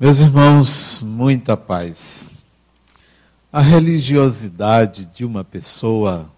Meus 0.00 0.20
irmãos, 0.20 1.00
muita 1.02 1.56
paz. 1.56 2.40
A 3.52 3.60
religiosidade 3.60 5.10
de 5.12 5.24
uma 5.24 5.42
pessoa 5.42 6.30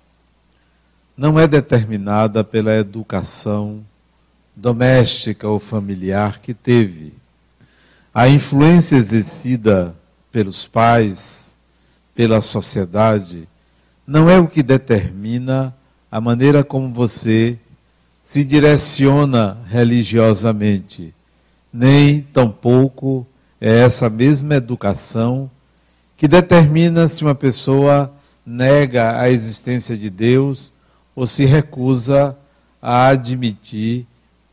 não 1.15 1.39
é 1.39 1.47
determinada 1.47 2.43
pela 2.43 2.75
educação 2.75 3.85
doméstica 4.57 5.47
ou 5.47 5.59
familiar 5.59 6.41
que 6.41 6.55
teve. 6.55 7.13
A 8.15 8.31
influência 8.31 8.97
exercida 8.97 9.95
pelos 10.33 10.67
pais, 10.67 11.59
pela 12.15 12.41
sociedade, 12.41 13.47
não 14.07 14.31
é 14.31 14.39
o 14.39 14.49
que 14.49 14.63
determina 14.63 15.77
a 16.11 16.19
maneira 16.19 16.65
como 16.65 16.95
você 16.95 17.59
se 18.23 18.43
direciona 18.43 19.59
religiosamente, 19.69 21.15
nem 21.71 22.23
tampouco 22.23 23.27
é 23.61 23.81
essa 23.81 24.09
mesma 24.09 24.55
educação 24.55 25.51
que 26.17 26.27
determina 26.27 27.07
se 27.09 27.23
uma 27.23 27.35
pessoa 27.35 28.13
nega 28.45 29.21
a 29.21 29.29
existência 29.31 29.97
de 29.97 30.09
Deus 30.09 30.73
ou 31.15 31.27
se 31.27 31.45
recusa 31.45 32.37
a 32.81 33.09
admitir 33.09 34.07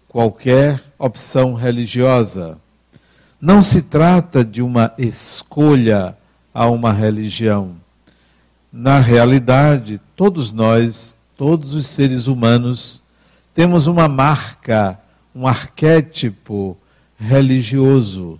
qualquer 0.07 0.83
opção 0.99 1.53
religiosa. 1.53 2.57
Não 3.39 3.61
se 3.61 3.83
trata 3.83 4.43
de 4.43 4.61
uma 4.61 4.93
escolha 4.97 6.17
a 6.53 6.67
uma 6.67 6.91
religião. 6.91 7.75
Na 8.71 8.99
realidade, 8.99 10.01
todos 10.15 10.51
nós, 10.51 11.15
todos 11.37 11.73
os 11.73 11.85
seres 11.85 12.27
humanos, 12.27 13.01
temos 13.53 13.87
uma 13.87 14.07
marca, 14.07 14.99
um 15.33 15.47
arquétipo 15.47 16.77
religioso. 17.17 18.39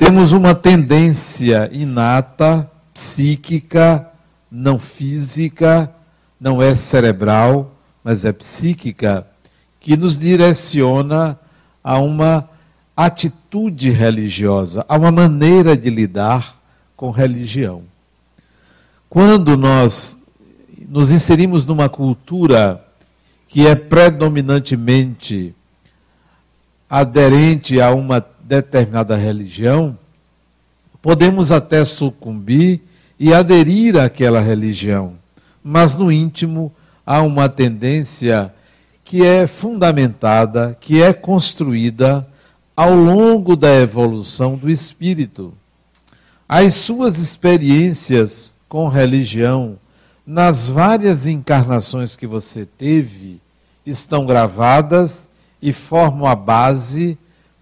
Temos 0.00 0.32
uma 0.32 0.54
tendência 0.54 1.68
inata, 1.70 2.68
psíquica, 2.94 4.08
não 4.50 4.78
física, 4.78 5.94
não 6.40 6.62
é 6.62 6.74
cerebral, 6.74 7.76
mas 8.02 8.24
é 8.24 8.32
psíquica, 8.32 9.26
que 9.78 9.98
nos 9.98 10.18
direciona 10.18 11.38
a 11.84 11.98
uma 11.98 12.48
atitude 12.96 13.90
religiosa, 13.90 14.86
a 14.88 14.96
uma 14.96 15.12
maneira 15.12 15.76
de 15.76 15.90
lidar 15.90 16.58
com 16.96 17.10
religião. 17.10 17.82
Quando 19.06 19.54
nós 19.54 20.18
nos 20.88 21.12
inserimos 21.12 21.66
numa 21.66 21.90
cultura 21.90 22.82
que 23.46 23.66
é 23.66 23.74
predominantemente 23.74 25.54
aderente 26.88 27.78
a 27.82 27.90
uma 27.90 28.18
determinada 28.50 29.16
religião, 29.16 29.96
podemos 31.00 31.52
até 31.52 31.84
sucumbir 31.84 32.80
e 33.16 33.32
aderir 33.32 33.96
àquela 33.96 34.40
religião, 34.40 35.14
mas 35.62 35.96
no 35.96 36.10
íntimo 36.10 36.72
há 37.06 37.22
uma 37.22 37.48
tendência 37.48 38.52
que 39.04 39.24
é 39.24 39.46
fundamentada, 39.46 40.76
que 40.80 41.00
é 41.00 41.12
construída 41.12 42.26
ao 42.74 42.92
longo 42.92 43.54
da 43.54 43.72
evolução 43.72 44.56
do 44.56 44.68
espírito. 44.68 45.54
As 46.48 46.74
suas 46.74 47.18
experiências 47.18 48.52
com 48.68 48.88
religião, 48.88 49.78
nas 50.26 50.68
várias 50.68 51.24
encarnações 51.24 52.16
que 52.16 52.26
você 52.26 52.66
teve, 52.66 53.40
estão 53.86 54.26
gravadas 54.26 55.28
e 55.62 55.72
formam 55.72 56.26
a 56.26 56.34
base 56.34 57.16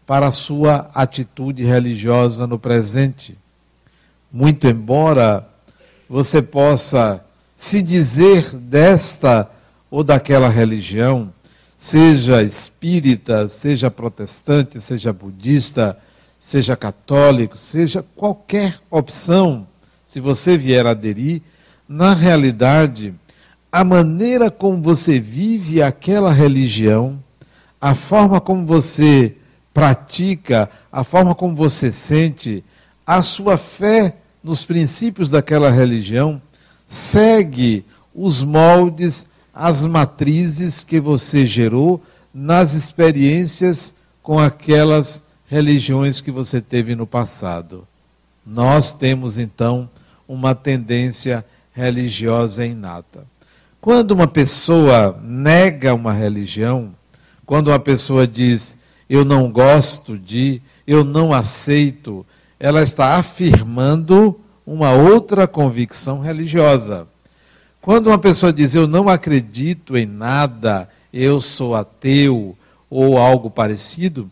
para 0.08 0.28
a 0.28 0.32
sua 0.32 0.90
atitude 0.94 1.62
religiosa 1.62 2.46
no 2.46 2.58
presente. 2.58 3.36
Muito 4.32 4.66
embora 4.66 5.46
você 6.08 6.40
possa 6.40 7.22
se 7.54 7.82
dizer 7.82 8.56
desta 8.56 9.50
ou 9.90 10.02
daquela 10.02 10.48
religião, 10.48 11.30
seja 11.76 12.42
espírita, 12.42 13.48
seja 13.48 13.90
protestante, 13.90 14.80
seja 14.80 15.12
budista, 15.12 15.98
seja 16.40 16.74
católico, 16.74 17.58
seja 17.58 18.02
qualquer 18.16 18.80
opção, 18.90 19.66
se 20.06 20.20
você 20.20 20.56
vier 20.56 20.86
aderir, 20.86 21.42
na 21.86 22.14
realidade, 22.14 23.14
a 23.70 23.84
maneira 23.84 24.50
como 24.50 24.80
você 24.80 25.20
vive 25.20 25.82
aquela 25.82 26.32
religião, 26.32 27.22
a 27.78 27.94
forma 27.94 28.40
como 28.40 28.64
você 28.64 29.36
pratica, 29.78 30.68
a 30.90 31.04
forma 31.04 31.36
como 31.36 31.54
você 31.54 31.92
sente, 31.92 32.64
a 33.06 33.22
sua 33.22 33.56
fé 33.56 34.16
nos 34.42 34.64
princípios 34.64 35.30
daquela 35.30 35.70
religião, 35.70 36.42
segue 36.84 37.84
os 38.12 38.42
moldes, 38.42 39.24
as 39.54 39.86
matrizes 39.86 40.82
que 40.82 40.98
você 40.98 41.46
gerou 41.46 42.02
nas 42.34 42.72
experiências 42.72 43.94
com 44.20 44.40
aquelas 44.40 45.22
religiões 45.46 46.20
que 46.20 46.32
você 46.32 46.60
teve 46.60 46.96
no 46.96 47.06
passado. 47.06 47.86
Nós 48.44 48.90
temos 48.90 49.38
então 49.38 49.88
uma 50.26 50.56
tendência 50.56 51.44
religiosa 51.72 52.66
inata. 52.66 53.24
Quando 53.80 54.10
uma 54.10 54.26
pessoa 54.26 55.16
nega 55.22 55.94
uma 55.94 56.12
religião, 56.12 56.92
quando 57.46 57.68
uma 57.68 57.78
pessoa 57.78 58.26
diz 58.26 58.76
eu 59.08 59.24
não 59.24 59.50
gosto 59.50 60.18
de, 60.18 60.60
eu 60.86 61.04
não 61.04 61.32
aceito, 61.32 62.26
ela 62.60 62.82
está 62.82 63.16
afirmando 63.16 64.38
uma 64.66 64.92
outra 64.92 65.46
convicção 65.46 66.20
religiosa. 66.20 67.06
Quando 67.80 68.08
uma 68.08 68.18
pessoa 68.18 68.52
diz 68.52 68.74
eu 68.74 68.86
não 68.86 69.08
acredito 69.08 69.96
em 69.96 70.04
nada, 70.04 70.88
eu 71.12 71.40
sou 71.40 71.74
ateu 71.74 72.56
ou 72.90 73.16
algo 73.16 73.50
parecido, 73.50 74.30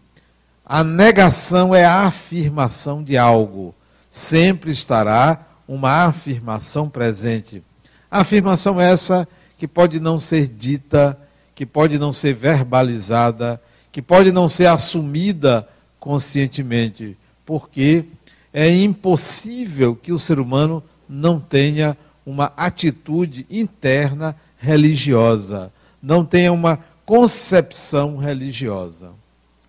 a 0.65 0.83
negação 0.83 1.75
é 1.75 1.85
a 1.85 2.01
afirmação 2.01 3.03
de 3.03 3.17
algo. 3.17 3.75
Sempre 4.11 4.73
estará 4.73 5.47
uma 5.69 6.07
afirmação 6.07 6.89
presente. 6.89 7.63
A 8.11 8.21
afirmação 8.21 8.81
essa 8.81 9.29
que 9.57 9.69
pode 9.69 10.01
não 10.01 10.19
ser 10.19 10.49
dita, 10.49 11.19
que 11.55 11.65
pode 11.65 11.99
não 11.99 12.13
ser 12.13 12.35
verbalizada, 12.35 13.61
que 13.97 14.03
pode 14.03 14.31
não 14.31 14.47
ser 14.47 14.67
assumida 14.67 15.67
conscientemente, 15.99 17.17
porque 17.47 18.05
é 18.53 18.69
impossível 18.71 19.97
que 19.97 20.13
o 20.13 20.19
ser 20.19 20.39
humano 20.39 20.85
não 21.09 21.41
tenha 21.41 21.97
uma 22.27 22.53
atitude 22.59 23.47
interna 23.51 24.37
religiosa, 24.59 25.73
não 26.03 26.27
tenha 26.27 26.53
uma 26.53 26.79
concepção 27.07 28.19
religiosa. 28.19 29.13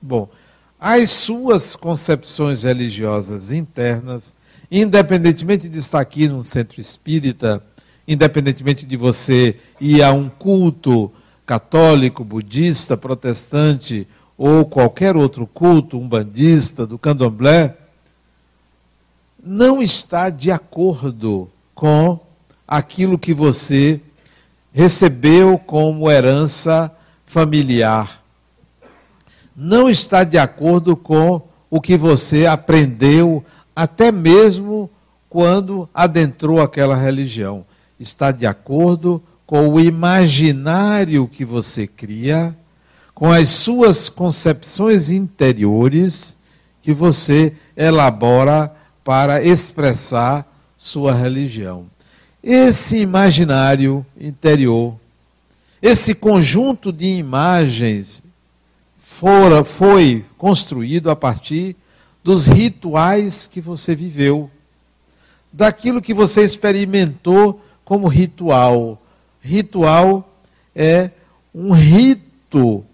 Bom, 0.02 0.28
as 0.78 1.10
suas 1.10 1.74
concepções 1.78 2.64
religiosas 2.64 3.54
internas, 3.54 4.36
independentemente 4.70 5.70
de 5.70 5.80
estar 5.80 6.02
aqui 6.02 6.28
num 6.28 6.44
centro 6.44 6.82
espírita, 6.82 7.64
independentemente 8.06 8.86
de 8.86 8.98
você 8.98 9.56
ir 9.80 10.04
a 10.04 10.12
um 10.12 10.28
culto 10.28 11.10
católico, 11.46 12.26
budista, 12.26 12.98
protestante 12.98 14.06
ou 14.38 14.66
qualquer 14.66 15.16
outro 15.16 15.48
culto, 15.48 15.98
umbandista, 15.98 16.86
do 16.86 16.98
candomblé, 16.98 17.76
não 19.44 19.82
está 19.82 20.30
de 20.30 20.52
acordo 20.52 21.50
com 21.74 22.20
aquilo 22.68 23.18
que 23.18 23.34
você 23.34 24.02
recebeu 24.72 25.58
como 25.58 26.12
herança 26.12 26.94
familiar. 27.26 28.22
Não 29.56 29.90
está 29.90 30.24
de 30.24 30.38
acordo 30.38 30.96
com 30.96 31.42
o 31.70 31.82
que 31.82 31.98
você 31.98 32.46
aprendeu, 32.46 33.44
até 33.76 34.12
mesmo 34.12 34.90
quando 35.30 35.90
adentrou 35.94 36.62
aquela 36.62 36.96
religião 36.96 37.66
está 38.00 38.32
de 38.32 38.46
acordo 38.46 39.22
com 39.46 39.70
o 39.70 39.80
imaginário 39.80 41.28
que 41.28 41.44
você 41.46 41.88
cria, 41.88 42.56
com 43.18 43.32
as 43.32 43.50
suas 43.50 44.10
concepções 44.10 45.10
interiores 45.10 46.38
que 46.84 46.94
você 46.94 47.52
elabora 47.76 48.72
para 49.04 49.44
expressar 49.44 50.46
sua 50.78 51.16
religião. 51.16 51.88
Esse 52.44 53.00
imaginário 53.00 54.06
interior, 54.22 54.96
esse 55.82 56.14
conjunto 56.14 56.94
de 56.94 57.08
imagens 57.08 58.22
fora, 59.00 59.64
foi 59.64 60.24
construído 60.38 61.10
a 61.10 61.16
partir 61.16 61.76
dos 62.24 62.46
rituais 62.46 63.48
que 63.52 63.60
você 63.60 63.96
viveu, 63.96 64.48
daquilo 65.52 66.04
que 66.04 66.14
você 66.14 66.44
experimentou 66.44 67.60
como 67.84 68.08
ritual. 68.08 69.02
Ritual 69.42 70.38
é 70.76 71.10
um 71.52 71.72
rito 71.72 72.86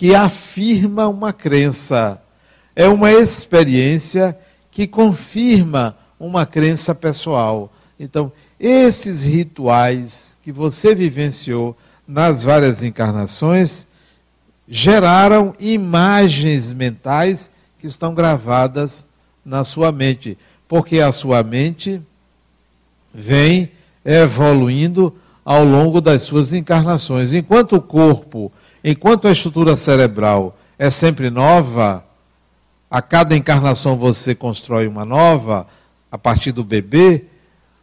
que 0.00 0.14
afirma 0.14 1.08
uma 1.08 1.30
crença, 1.30 2.22
é 2.74 2.88
uma 2.88 3.12
experiência 3.12 4.34
que 4.70 4.86
confirma 4.86 5.94
uma 6.18 6.46
crença 6.46 6.94
pessoal. 6.94 7.70
Então, 7.98 8.32
esses 8.58 9.26
rituais 9.26 10.40
que 10.42 10.50
você 10.50 10.94
vivenciou 10.94 11.76
nas 12.08 12.42
várias 12.44 12.82
encarnações 12.82 13.86
geraram 14.66 15.52
imagens 15.60 16.72
mentais 16.72 17.50
que 17.78 17.86
estão 17.86 18.14
gravadas 18.14 19.06
na 19.44 19.64
sua 19.64 19.92
mente, 19.92 20.38
porque 20.66 20.98
a 21.00 21.12
sua 21.12 21.42
mente 21.42 22.00
vem 23.12 23.70
evoluindo 24.02 25.14
ao 25.44 25.62
longo 25.62 26.00
das 26.00 26.22
suas 26.22 26.54
encarnações. 26.54 27.34
Enquanto 27.34 27.76
o 27.76 27.82
corpo, 27.82 28.50
enquanto 28.82 29.28
a 29.28 29.32
estrutura 29.32 29.76
cerebral 29.76 30.58
é 30.78 30.88
sempre 30.90 31.30
nova, 31.30 32.04
a 32.90 33.00
cada 33.00 33.36
encarnação 33.36 33.96
você 33.96 34.34
constrói 34.34 34.86
uma 34.86 35.04
nova, 35.04 35.66
a 36.10 36.18
partir 36.18 36.52
do 36.52 36.64
bebê, 36.64 37.24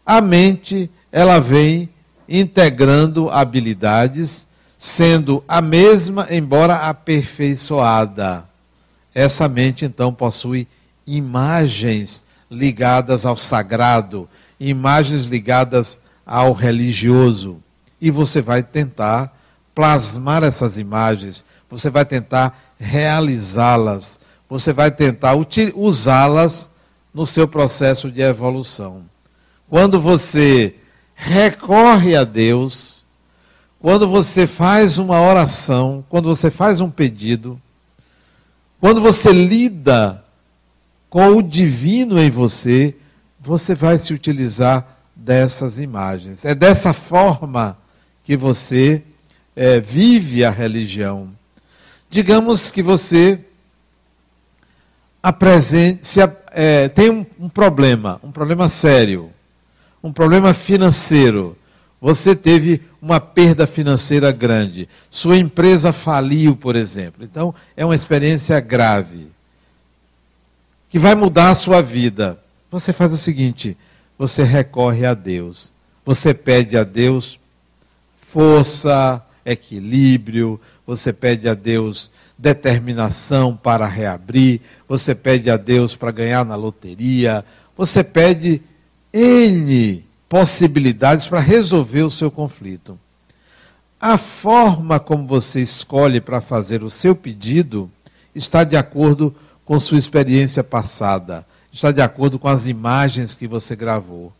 a 0.05 0.19
mente, 0.21 0.89
ela 1.11 1.39
vem 1.39 1.89
integrando 2.27 3.29
habilidades, 3.29 4.45
sendo 4.77 5.43
a 5.47 5.61
mesma, 5.61 6.27
embora 6.29 6.87
aperfeiçoada. 6.87 8.45
Essa 9.13 9.47
mente, 9.47 9.85
então, 9.85 10.13
possui 10.13 10.67
imagens 11.05 12.23
ligadas 12.51 13.25
ao 13.25 13.37
sagrado, 13.37 14.29
imagens 14.59 15.25
ligadas 15.25 16.01
ao 16.25 16.53
religioso. 16.53 17.57
E 17.99 18.11
você 18.11 18.41
vai 18.41 18.61
tentar 18.61 19.36
plasmar 19.77 20.43
essas 20.43 20.79
imagens, 20.79 21.45
você 21.69 21.91
vai 21.91 22.03
tentar 22.03 22.73
realizá-las, 22.79 24.19
você 24.49 24.73
vai 24.73 24.89
tentar 24.89 25.35
usá-las 25.75 26.67
no 27.13 27.27
seu 27.27 27.47
processo 27.47 28.11
de 28.11 28.19
evolução. 28.19 29.03
Quando 29.69 30.01
você 30.01 30.73
recorre 31.13 32.15
a 32.15 32.23
Deus, 32.23 33.05
quando 33.79 34.07
você 34.07 34.47
faz 34.47 34.97
uma 34.97 35.21
oração, 35.21 36.03
quando 36.09 36.27
você 36.27 36.49
faz 36.49 36.81
um 36.81 36.89
pedido, 36.89 37.61
quando 38.81 38.99
você 38.99 39.31
lida 39.31 40.25
com 41.07 41.35
o 41.35 41.43
divino 41.43 42.17
em 42.17 42.31
você, 42.31 42.95
você 43.39 43.75
vai 43.75 43.99
se 43.99 44.11
utilizar 44.11 44.97
dessas 45.15 45.77
imagens. 45.77 46.45
É 46.45 46.55
dessa 46.55 46.93
forma 46.93 47.77
que 48.23 48.35
você 48.35 49.03
é, 49.57 49.79
vive 49.79 50.45
a 50.45 50.51
religião. 50.51 51.29
Digamos 52.11 52.69
que 52.69 52.83
você 52.83 53.39
se, 55.99 56.19
é, 56.51 56.87
tem 56.87 57.09
um, 57.09 57.25
um 57.39 57.49
problema, 57.49 58.19
um 58.23 58.31
problema 58.31 58.69
sério, 58.69 59.31
um 60.03 60.13
problema 60.13 60.53
financeiro. 60.53 61.57
Você 61.99 62.35
teve 62.35 62.83
uma 63.01 63.19
perda 63.19 63.65
financeira 63.65 64.31
grande. 64.31 64.87
Sua 65.09 65.35
empresa 65.35 65.91
faliu, 65.91 66.55
por 66.55 66.75
exemplo. 66.75 67.25
Então, 67.25 67.53
é 67.75 67.83
uma 67.83 67.95
experiência 67.95 68.59
grave 68.59 69.27
que 70.87 70.99
vai 70.99 71.15
mudar 71.15 71.49
a 71.49 71.55
sua 71.55 71.81
vida. 71.81 72.39
Você 72.69 72.93
faz 72.93 73.11
o 73.11 73.17
seguinte: 73.17 73.75
você 74.19 74.43
recorre 74.43 75.07
a 75.07 75.15
Deus. 75.15 75.73
Você 76.05 76.33
pede 76.33 76.77
a 76.77 76.83
Deus 76.83 77.39
força, 78.15 79.21
equilíbrio, 79.47 80.59
você 80.85 81.13
pede 81.13 81.47
a 81.47 81.53
Deus 81.53 82.11
determinação 82.37 83.55
para 83.55 83.87
reabrir, 83.87 84.61
você 84.87 85.15
pede 85.15 85.49
a 85.49 85.57
Deus 85.57 85.95
para 85.95 86.11
ganhar 86.11 86.45
na 86.45 86.55
loteria, 86.55 87.43
você 87.75 88.03
pede 88.03 88.61
N 89.11 90.05
possibilidades 90.27 91.27
para 91.27 91.39
resolver 91.39 92.03
o 92.03 92.11
seu 92.11 92.29
conflito. 92.29 92.99
A 93.99 94.17
forma 94.17 94.99
como 94.99 95.25
você 95.25 95.61
escolhe 95.61 96.19
para 96.21 96.41
fazer 96.41 96.83
o 96.83 96.89
seu 96.89 97.15
pedido 97.15 97.89
está 98.35 98.63
de 98.63 98.75
acordo 98.75 99.33
com 99.65 99.79
sua 99.79 99.97
experiência 99.97 100.63
passada, 100.63 101.45
está 101.71 101.91
de 101.91 102.01
acordo 102.01 102.37
com 102.37 102.47
as 102.47 102.67
imagens 102.67 103.33
que 103.33 103.47
você 103.47 103.75
gravou. 103.75 104.31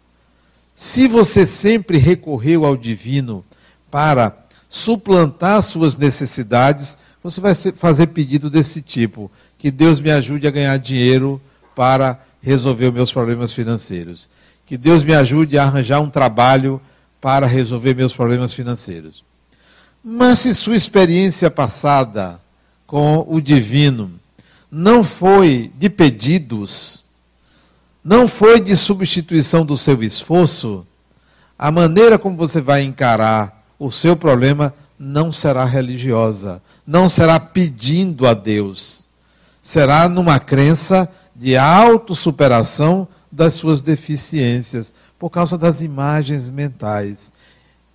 Se 0.75 1.07
você 1.07 1.45
sempre 1.45 1.97
recorreu 1.97 2.65
ao 2.65 2.77
divino 2.77 3.43
para 3.89 4.29
suplantar 4.77 5.61
suas 5.61 5.97
necessidades, 5.97 6.97
você 7.23 7.41
vai 7.41 7.53
fazer 7.55 8.07
pedido 8.07 8.49
desse 8.49 8.81
tipo: 8.81 9.29
que 9.57 9.71
Deus 9.71 9.99
me 9.99 10.11
ajude 10.11 10.47
a 10.47 10.51
ganhar 10.51 10.77
dinheiro 10.77 11.41
para 11.75 12.19
resolver 12.41 12.91
meus 12.91 13.11
problemas 13.11 13.53
financeiros. 13.53 14.29
Que 14.65 14.77
Deus 14.77 15.03
me 15.03 15.13
ajude 15.13 15.57
a 15.57 15.63
arranjar 15.63 15.99
um 15.99 16.09
trabalho 16.09 16.79
para 17.19 17.47
resolver 17.47 17.93
meus 17.93 18.13
problemas 18.13 18.53
financeiros. 18.53 19.23
Mas 20.03 20.39
se 20.39 20.53
sua 20.53 20.75
experiência 20.75 21.49
passada 21.49 22.39
com 22.85 23.25
o 23.27 23.41
divino 23.41 24.11
não 24.71 25.03
foi 25.03 25.71
de 25.77 25.89
pedidos, 25.89 27.03
não 28.03 28.27
foi 28.27 28.59
de 28.59 28.75
substituição 28.75 29.65
do 29.65 29.77
seu 29.77 30.01
esforço, 30.03 30.85
a 31.57 31.71
maneira 31.71 32.19
como 32.19 32.37
você 32.37 32.61
vai 32.61 32.83
encarar 32.83 33.56
o 33.79 33.91
seu 33.91 34.15
problema 34.15 34.73
não 34.97 35.31
será 35.31 35.63
religiosa, 35.65 36.61
não 36.85 37.07
será 37.07 37.39
pedindo 37.39 38.25
a 38.25 38.33
Deus, 38.33 39.07
será 39.61 40.09
numa 40.09 40.39
crença 40.39 41.07
de 41.35 41.55
autossuperação 41.55 43.07
das 43.31 43.53
suas 43.53 43.81
deficiências, 43.81 44.93
por 45.19 45.29
causa 45.29 45.57
das 45.57 45.81
imagens 45.81 46.49
mentais. 46.49 47.33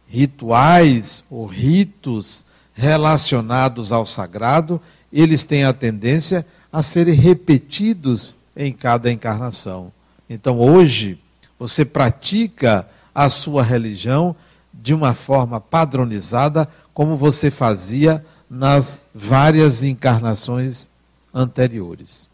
Rituais 0.08 1.24
ou 1.30 1.46
ritos 1.46 2.44
relacionados 2.74 3.92
ao 3.92 4.04
sagrado, 4.04 4.80
eles 5.12 5.44
têm 5.44 5.64
a 5.64 5.72
tendência 5.72 6.46
a 6.72 6.82
serem 6.82 7.14
repetidos 7.14 8.36
em 8.56 8.72
cada 8.72 9.10
encarnação. 9.10 9.92
Então, 10.28 10.58
hoje, 10.58 11.18
você 11.58 11.84
pratica 11.84 12.86
a 13.14 13.28
sua 13.28 13.62
religião 13.62 14.34
de 14.82 14.92
uma 14.92 15.14
forma 15.14 15.60
padronizada, 15.60 16.68
como 16.92 17.16
você 17.16 17.52
fazia 17.52 18.24
nas 18.50 19.00
várias 19.14 19.84
encarnações 19.84 20.88
anteriores. 21.32 22.28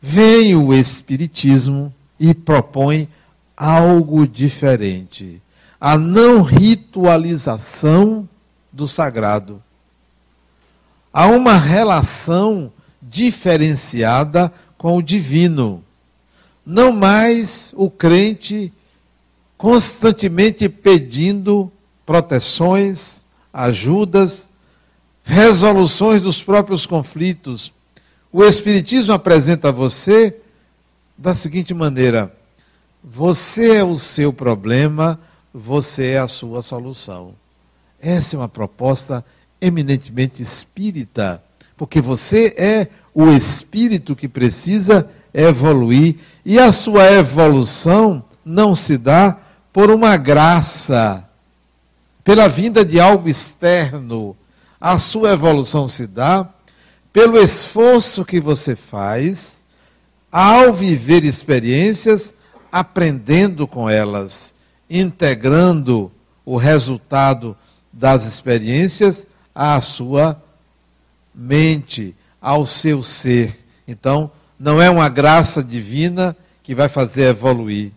Vem 0.00 0.54
o 0.54 0.72
Espiritismo 0.72 1.92
e 2.20 2.32
propõe 2.32 3.08
algo 3.56 4.28
diferente: 4.28 5.42
a 5.80 5.98
não 5.98 6.40
ritualização 6.42 8.28
do 8.72 8.86
sagrado. 8.86 9.60
Há 11.12 11.26
uma 11.26 11.56
relação 11.56 12.72
diferenciada 13.02 14.52
com 14.78 14.96
o 14.96 15.02
divino. 15.02 15.82
Não 16.64 16.92
mais 16.92 17.72
o 17.74 17.90
crente 17.90 18.72
constantemente 19.60 20.70
pedindo 20.70 21.70
proteções, 22.06 23.26
ajudas, 23.52 24.48
resoluções 25.22 26.22
dos 26.22 26.42
próprios 26.42 26.86
conflitos. 26.86 27.70
O 28.32 28.42
Espiritismo 28.42 29.12
apresenta 29.12 29.68
a 29.68 29.72
você 29.72 30.34
da 31.16 31.34
seguinte 31.34 31.74
maneira: 31.74 32.34
você 33.04 33.76
é 33.76 33.84
o 33.84 33.98
seu 33.98 34.32
problema, 34.32 35.20
você 35.52 36.12
é 36.12 36.18
a 36.20 36.26
sua 36.26 36.62
solução. 36.62 37.34
Essa 38.00 38.36
é 38.36 38.38
uma 38.38 38.48
proposta 38.48 39.22
eminentemente 39.60 40.40
espírita, 40.40 41.44
porque 41.76 42.00
você 42.00 42.54
é 42.56 42.88
o 43.14 43.28
espírito 43.30 44.16
que 44.16 44.26
precisa 44.26 45.10
evoluir 45.34 46.16
e 46.46 46.58
a 46.58 46.72
sua 46.72 47.12
evolução 47.12 48.24
não 48.42 48.74
se 48.74 48.96
dá 48.96 49.36
por 49.72 49.90
uma 49.90 50.16
graça, 50.16 51.24
pela 52.24 52.48
vinda 52.48 52.84
de 52.84 52.98
algo 52.98 53.28
externo, 53.28 54.36
a 54.80 54.98
sua 54.98 55.32
evolução 55.32 55.86
se 55.86 56.06
dá 56.06 56.48
pelo 57.12 57.38
esforço 57.38 58.24
que 58.24 58.40
você 58.40 58.74
faz 58.76 59.60
ao 60.30 60.72
viver 60.72 61.24
experiências, 61.24 62.34
aprendendo 62.70 63.66
com 63.66 63.90
elas, 63.90 64.54
integrando 64.88 66.10
o 66.44 66.56
resultado 66.56 67.56
das 67.92 68.24
experiências 68.24 69.26
à 69.54 69.80
sua 69.80 70.40
mente, 71.34 72.14
ao 72.40 72.64
seu 72.64 73.02
ser. 73.02 73.66
Então, 73.86 74.30
não 74.58 74.80
é 74.80 74.88
uma 74.88 75.08
graça 75.08 75.62
divina 75.62 76.36
que 76.62 76.74
vai 76.74 76.88
fazer 76.88 77.24
evoluir. 77.24 77.92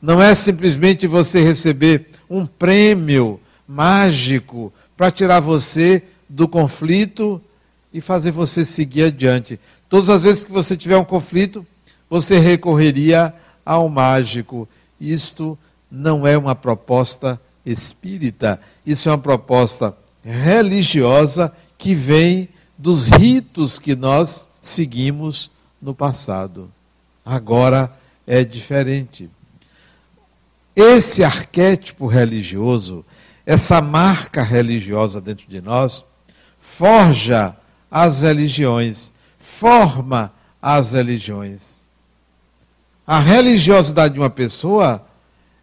Não 0.00 0.22
é 0.22 0.34
simplesmente 0.34 1.06
você 1.06 1.40
receber 1.42 2.06
um 2.28 2.46
prêmio 2.46 3.40
mágico 3.66 4.72
para 4.96 5.10
tirar 5.10 5.40
você 5.40 6.02
do 6.28 6.46
conflito 6.46 7.40
e 7.92 8.00
fazer 8.00 8.30
você 8.30 8.64
seguir 8.64 9.04
adiante. 9.04 9.58
Todas 9.88 10.10
as 10.10 10.22
vezes 10.22 10.44
que 10.44 10.52
você 10.52 10.76
tiver 10.76 10.96
um 10.96 11.04
conflito, 11.04 11.66
você 12.08 12.38
recorreria 12.38 13.34
ao 13.64 13.88
mágico. 13.88 14.68
Isto 15.00 15.58
não 15.90 16.26
é 16.26 16.36
uma 16.36 16.54
proposta 16.54 17.40
espírita, 17.64 18.60
isso 18.84 19.08
é 19.08 19.12
uma 19.12 19.18
proposta 19.18 19.96
religiosa 20.22 21.52
que 21.78 21.94
vem 21.94 22.48
dos 22.76 23.06
ritos 23.06 23.78
que 23.78 23.94
nós 23.94 24.48
seguimos 24.60 25.50
no 25.80 25.94
passado. 25.94 26.70
Agora 27.24 27.92
é 28.26 28.44
diferente. 28.44 29.30
Esse 30.76 31.24
arquétipo 31.24 32.06
religioso, 32.06 33.02
essa 33.46 33.80
marca 33.80 34.42
religiosa 34.42 35.22
dentro 35.22 35.46
de 35.48 35.62
nós, 35.62 36.04
forja 36.60 37.56
as 37.90 38.20
religiões, 38.20 39.14
forma 39.38 40.30
as 40.60 40.92
religiões. 40.92 41.86
A 43.06 43.18
religiosidade 43.20 44.14
de 44.14 44.20
uma 44.20 44.28
pessoa, 44.28 45.02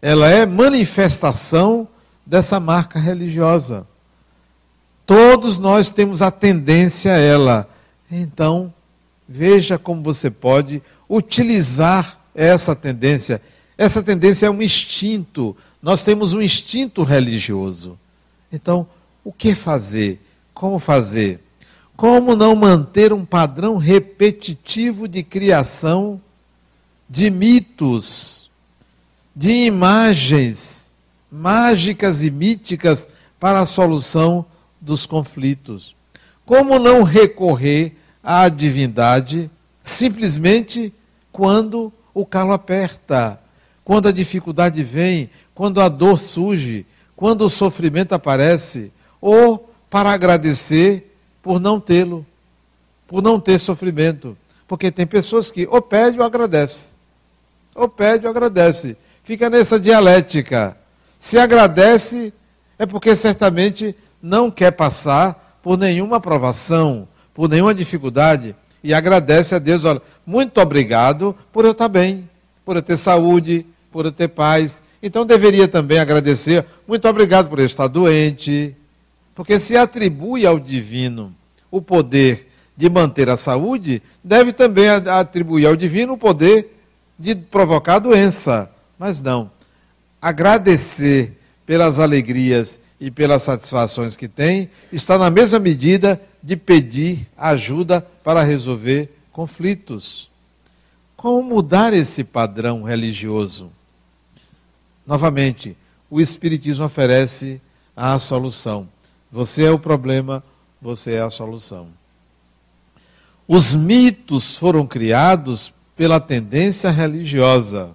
ela 0.02 0.28
é 0.28 0.44
manifestação 0.44 1.86
dessa 2.26 2.58
marca 2.58 2.98
religiosa. 2.98 3.86
Todos 5.06 5.58
nós 5.58 5.90
temos 5.90 6.22
a 6.22 6.30
tendência 6.30 7.12
a 7.12 7.18
ela. 7.18 7.68
Então, 8.10 8.72
veja 9.28 9.78
como 9.78 10.02
você 10.02 10.30
pode 10.30 10.82
utilizar 11.08 12.18
essa 12.34 12.74
tendência. 12.74 13.40
Essa 13.76 14.02
tendência 14.02 14.46
é 14.46 14.50
um 14.50 14.62
instinto. 14.62 15.56
Nós 15.82 16.02
temos 16.02 16.32
um 16.32 16.40
instinto 16.40 17.02
religioso. 17.02 17.98
Então, 18.52 18.86
o 19.24 19.32
que 19.32 19.54
fazer? 19.54 20.20
Como 20.52 20.78
fazer? 20.78 21.40
Como 21.96 22.34
não 22.34 22.54
manter 22.54 23.12
um 23.12 23.24
padrão 23.24 23.76
repetitivo 23.76 25.06
de 25.08 25.22
criação 25.22 26.20
de 27.08 27.30
mitos, 27.30 28.50
de 29.34 29.66
imagens 29.66 30.92
mágicas 31.30 32.22
e 32.22 32.30
míticas 32.30 33.08
para 33.38 33.60
a 33.60 33.66
solução 33.66 34.44
dos 34.80 35.06
conflitos? 35.06 35.94
Como 36.44 36.78
não 36.78 37.02
recorrer 37.02 37.96
à 38.22 38.48
divindade 38.48 39.50
simplesmente 39.82 40.92
quando 41.30 41.92
o 42.12 42.24
calo 42.24 42.52
aperta, 42.52 43.40
quando 43.84 44.08
a 44.08 44.12
dificuldade 44.12 44.82
vem, 44.82 45.28
quando 45.54 45.80
a 45.80 45.88
dor 45.88 46.18
surge, 46.18 46.86
quando 47.14 47.42
o 47.42 47.50
sofrimento 47.50 48.14
aparece, 48.14 48.90
ou 49.20 49.70
para 49.90 50.10
agradecer 50.10 51.14
por 51.42 51.60
não 51.60 51.78
tê-lo, 51.78 52.26
por 53.06 53.22
não 53.22 53.38
ter 53.38 53.58
sofrimento. 53.58 54.36
Porque 54.66 54.90
tem 54.90 55.06
pessoas 55.06 55.50
que 55.50 55.68
ou 55.70 55.80
pede 55.82 56.18
ou 56.18 56.24
agradece. 56.24 56.94
Ou 57.74 57.88
pede 57.88 58.26
ou 58.26 58.30
agradece. 58.30 58.96
Fica 59.22 59.50
nessa 59.50 59.78
dialética. 59.78 60.76
Se 61.20 61.38
agradece, 61.38 62.32
é 62.78 62.86
porque 62.86 63.14
certamente 63.14 63.94
não 64.22 64.50
quer 64.50 64.72
passar 64.72 65.58
por 65.62 65.78
nenhuma 65.78 66.20
provação, 66.20 67.06
por 67.32 67.48
nenhuma 67.48 67.74
dificuldade, 67.74 68.54
e 68.82 68.92
agradece 68.92 69.54
a 69.54 69.58
Deus, 69.58 69.84
olha, 69.84 70.02
muito 70.26 70.60
obrigado 70.60 71.34
por 71.52 71.64
eu 71.64 71.72
estar 71.72 71.88
bem, 71.88 72.28
por 72.64 72.76
eu 72.76 72.82
ter 72.82 72.98
saúde, 72.98 73.64
por 73.94 74.10
ter 74.10 74.26
paz. 74.26 74.82
Então 75.00 75.24
deveria 75.24 75.68
também 75.68 76.00
agradecer, 76.00 76.66
muito 76.84 77.06
obrigado 77.06 77.48
por 77.48 77.60
estar 77.60 77.86
doente, 77.86 78.74
porque 79.36 79.60
se 79.60 79.76
atribui 79.76 80.44
ao 80.44 80.58
divino 80.58 81.32
o 81.70 81.80
poder 81.80 82.48
de 82.76 82.90
manter 82.90 83.30
a 83.30 83.36
saúde, 83.36 84.02
deve 84.22 84.52
também 84.52 84.88
atribuir 84.88 85.66
ao 85.66 85.76
divino 85.76 86.14
o 86.14 86.18
poder 86.18 86.76
de 87.16 87.36
provocar 87.36 88.00
doença. 88.00 88.68
Mas 88.98 89.20
não. 89.20 89.48
Agradecer 90.20 91.38
pelas 91.64 92.00
alegrias 92.00 92.80
e 92.98 93.12
pelas 93.12 93.44
satisfações 93.44 94.16
que 94.16 94.26
tem, 94.26 94.68
está 94.92 95.16
na 95.16 95.30
mesma 95.30 95.60
medida 95.60 96.20
de 96.42 96.56
pedir 96.56 97.28
ajuda 97.36 98.04
para 98.24 98.42
resolver 98.42 99.08
conflitos. 99.30 100.28
Como 101.16 101.44
mudar 101.44 101.92
esse 101.92 102.24
padrão 102.24 102.82
religioso? 102.82 103.70
Novamente, 105.06 105.76
o 106.10 106.20
Espiritismo 106.20 106.86
oferece 106.86 107.60
a 107.96 108.18
solução. 108.18 108.88
Você 109.30 109.64
é 109.64 109.70
o 109.70 109.78
problema, 109.78 110.42
você 110.80 111.14
é 111.14 111.20
a 111.20 111.30
solução. 111.30 111.88
Os 113.46 113.74
mitos 113.74 114.56
foram 114.56 114.86
criados 114.86 115.72
pela 115.96 116.18
tendência 116.18 116.90
religiosa. 116.90 117.90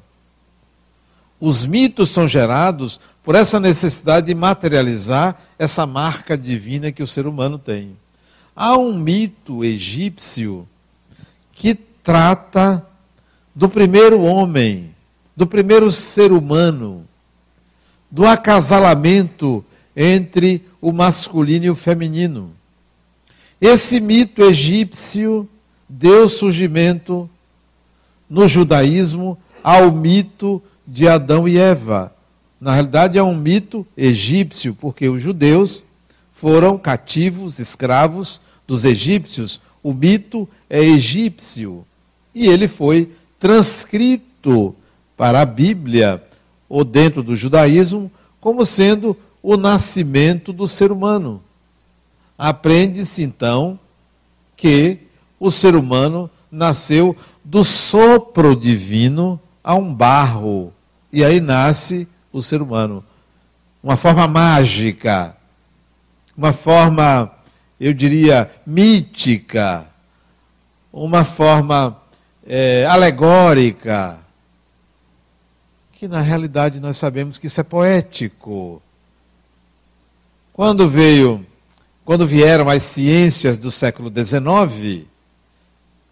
Os 1.40 1.66
mitos 1.66 2.10
são 2.10 2.28
gerados 2.28 3.00
por 3.24 3.36
essa 3.36 3.60
necessidade 3.60 4.28
de 4.28 4.36
materializar 4.36 5.40
essa 5.58 5.86
marca 5.86 6.38
divina 6.38 6.92
que 6.92 7.02
o 7.02 7.08
ser 7.08 7.26
humano 7.26 7.58
tem. 7.58 7.98
Há 8.56 8.78
um 8.78 8.94
mito 8.94 9.64
egípcio 9.64 10.68
que 11.54 11.74
trata 11.74 12.86
do 13.56 13.70
primeiro 13.70 14.22
homem, 14.22 14.94
do 15.40 15.48
primeiro 15.48 15.90
ser 15.90 16.34
humano, 16.34 17.08
do 18.12 18.26
acasalamento 18.26 19.64
entre 19.96 20.66
o 20.82 20.92
masculino 20.92 21.64
e 21.64 21.70
o 21.70 21.78
feminino. 21.78 22.52
Esse 23.62 24.02
mito 24.02 24.44
egípcio 24.44 25.48
deu 25.88 26.28
surgimento 26.28 27.30
no 28.30 28.50
judaísmo 28.50 29.38
ao 29.64 29.94
mito 29.94 30.62
de 30.86 31.08
Adão 31.08 31.48
e 31.48 31.58
Eva. 31.58 32.14
Na 32.60 32.74
realidade, 32.74 33.18
é 33.18 33.24
um 33.24 33.34
mito 33.34 33.88
egípcio, 33.96 34.76
porque 34.76 35.08
os 35.08 35.22
judeus 35.22 35.86
foram 36.34 36.78
cativos, 36.78 37.60
escravos 37.60 38.42
dos 38.68 38.84
egípcios. 38.84 39.62
O 39.82 39.94
mito 39.94 40.50
é 40.70 40.84
egípcio. 40.84 41.86
E 42.36 42.46
ele 42.46 42.68
foi 42.68 43.10
transcrito 43.40 44.76
para 45.20 45.42
a 45.42 45.46
Bíblia, 45.46 46.24
ou 46.70 46.86
dentro 46.86 47.22
do 47.22 47.36
judaísmo, 47.36 48.10
como 48.40 48.66
sendo 48.66 49.18
o 49.44 49.58
nascimento 49.58 50.54
do 50.54 50.66
ser 50.66 50.94
humano. 50.94 51.44
Aprende-se 52.38 53.22
então 53.22 53.78
que 54.56 55.00
o 55.38 55.52
ser 55.52 55.76
humano 55.76 56.32
nasceu 56.50 57.18
do 57.44 57.66
sopro 57.66 58.56
divino 58.56 59.38
a 59.62 59.76
um 59.76 59.94
barro. 59.94 60.72
E 61.12 61.22
aí 61.22 61.42
nasce 61.42 62.08
o 62.32 62.42
ser 62.42 62.62
humano. 62.62 63.04
Uma 63.84 63.98
forma 63.98 64.26
mágica, 64.26 65.36
uma 66.38 66.54
forma, 66.54 67.30
eu 67.78 67.94
diria, 67.94 68.50
mítica, 68.66 69.86
uma 70.94 71.26
forma 71.26 71.98
é, 72.48 72.86
alegórica, 72.86 74.18
que 76.00 76.08
na 76.08 76.22
realidade 76.22 76.80
nós 76.80 76.96
sabemos 76.96 77.38
que 77.38 77.48
isso 77.48 77.60
é 77.60 77.64
poético. 77.64 78.82
Quando 80.54 80.88
veio, 80.88 81.46
quando 82.06 82.26
vieram 82.26 82.70
as 82.70 82.84
ciências 82.84 83.58
do 83.58 83.70
século 83.70 84.10
XIX, 84.10 85.06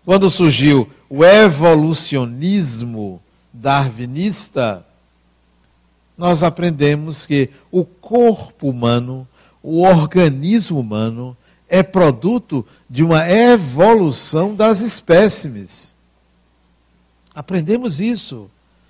quando 0.03 0.29
surgiu 0.29 0.91
o 1.09 1.23
evolucionismo 1.23 3.21
darwinista, 3.53 4.85
nós 6.17 6.43
aprendemos 6.43 7.25
que 7.25 7.49
o 7.71 7.85
corpo 7.85 8.69
humano, 8.69 9.25
o 9.63 9.83
organismo 9.83 10.81
humano, 10.81 11.37
é 11.69 11.81
produto 11.81 12.65
de 12.89 13.05
uma 13.05 13.25
evolução 13.29 14.53
das 14.53 14.81
espécimes. 14.81 15.95
Aprendemos 17.33 18.01
isso. 18.01 18.49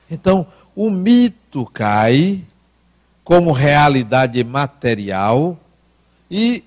Então, 0.10 0.48
o 0.78 0.92
mito 0.92 1.66
cai 1.66 2.44
como 3.24 3.52
realidade 3.52 4.44
material 4.44 5.60
e 6.30 6.64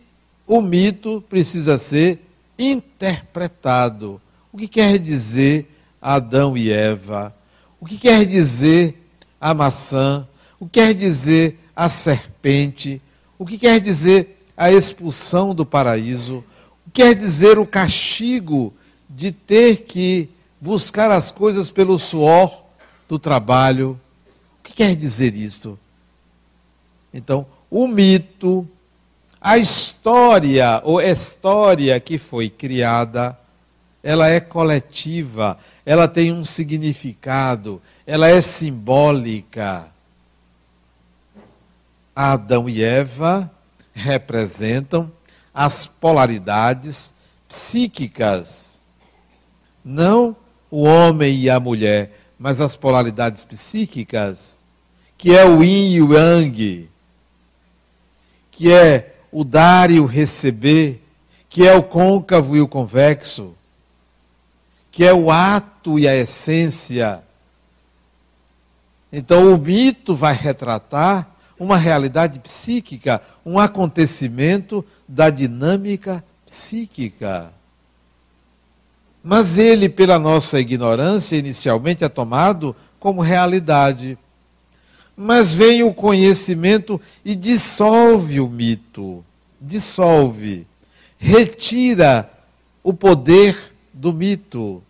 o 0.49 0.61
mito 0.61 1.23
precisa 1.29 1.79
ser 1.79 2.21
interpretado. 2.59 4.21
O 4.53 4.59
que 4.59 4.67
quer 4.67 4.99
dizer 4.99 5.73
Adão 6.03 6.57
e 6.57 6.73
Eva? 6.73 7.33
O 7.81 7.87
que 7.87 7.97
quer 7.97 8.27
dizer 8.27 9.01
a 9.41 9.55
maçã? 9.55 10.27
O 10.59 10.67
que 10.67 10.81
quer 10.81 10.93
dizer 10.93 11.61
a 11.75 11.89
serpente? 11.89 13.01
O 13.39 13.47
que 13.47 13.57
quer 13.57 13.79
dizer 13.79 14.45
a 14.57 14.73
expulsão 14.73 15.55
do 15.55 15.65
paraíso? 15.65 16.45
O 16.85 16.91
que 16.91 17.03
quer 17.03 17.15
dizer 17.15 17.61
o 17.61 17.67
castigo 17.67 18.75
de 19.09 19.31
ter 19.31 19.85
que 19.85 20.29
buscar 20.61 21.13
as 21.13 21.31
coisas 21.31 21.71
pelo 21.71 21.97
suor 21.97 22.70
do 23.11 23.19
trabalho? 23.19 24.01
O 24.61 24.63
que 24.63 24.73
quer 24.73 24.95
dizer 24.95 25.35
isto? 25.35 25.77
Então, 27.13 27.45
o 27.69 27.89
mito, 27.89 28.69
a 29.41 29.59
história 29.59 30.81
ou 30.85 31.01
história 31.01 31.99
que 31.99 32.19
foi 32.19 32.49
criada, 32.49 33.37
ela 34.01 34.29
é 34.29 34.39
coletiva, 34.39 35.59
ela 35.85 36.07
tem 36.07 36.33
um 36.33 36.45
significado, 36.45 37.83
ela 38.07 38.29
é 38.29 38.41
simbólica. 38.41 39.87
Adão 42.15 42.69
e 42.69 42.81
Eva 42.81 43.51
representam 43.93 45.11
as 45.53 45.85
polaridades 45.85 47.13
psíquicas, 47.49 48.81
não 49.85 50.37
o 50.71 50.85
homem 50.85 51.35
e 51.35 51.51
a 51.51 51.59
mulher, 51.59 52.21
mas 52.41 52.59
as 52.59 52.75
polaridades 52.75 53.45
psíquicas, 53.45 54.65
que 55.19 55.37
é 55.37 55.45
o 55.45 55.63
yin 55.63 55.93
e 55.93 56.03
o 56.03 56.15
yang, 56.15 56.89
que 58.51 58.73
é 58.73 59.17
o 59.31 59.45
dar 59.45 59.91
e 59.91 60.01
o 60.01 60.07
receber, 60.07 61.03
que 61.51 61.69
é 61.69 61.75
o 61.75 61.83
côncavo 61.83 62.57
e 62.57 62.63
o 62.63 62.67
convexo, 62.67 63.55
que 64.91 65.05
é 65.05 65.13
o 65.13 65.31
ato 65.31 65.99
e 65.99 66.09
a 66.09 66.17
essência. 66.17 67.23
Então 69.13 69.53
o 69.53 69.59
mito 69.59 70.15
vai 70.15 70.33
retratar 70.33 71.29
uma 71.59 71.77
realidade 71.77 72.39
psíquica, 72.39 73.21
um 73.45 73.59
acontecimento 73.59 74.83
da 75.07 75.29
dinâmica 75.29 76.25
psíquica. 76.47 77.53
Mas 79.23 79.59
ele, 79.59 79.89
pela 79.89 80.19
nossa 80.19 80.59
ignorância, 80.59 81.37
inicialmente 81.37 82.05
é 82.05 82.09
tomado 82.09 82.75
como 82.99 83.21
realidade. 83.21 84.17
Mas 85.17 85.55
vem 85.55 85.83
o 85.83 85.93
conhecimento 85.93 87.01
e 87.25 87.37
dissolve 87.37 88.41
o 88.41 88.49
mito, 88.49 89.25
dissolve, 89.61 90.67
retira 91.19 92.31
o 92.83 92.95
poder 92.95 93.75
do 93.93 94.13
mito 94.13 94.83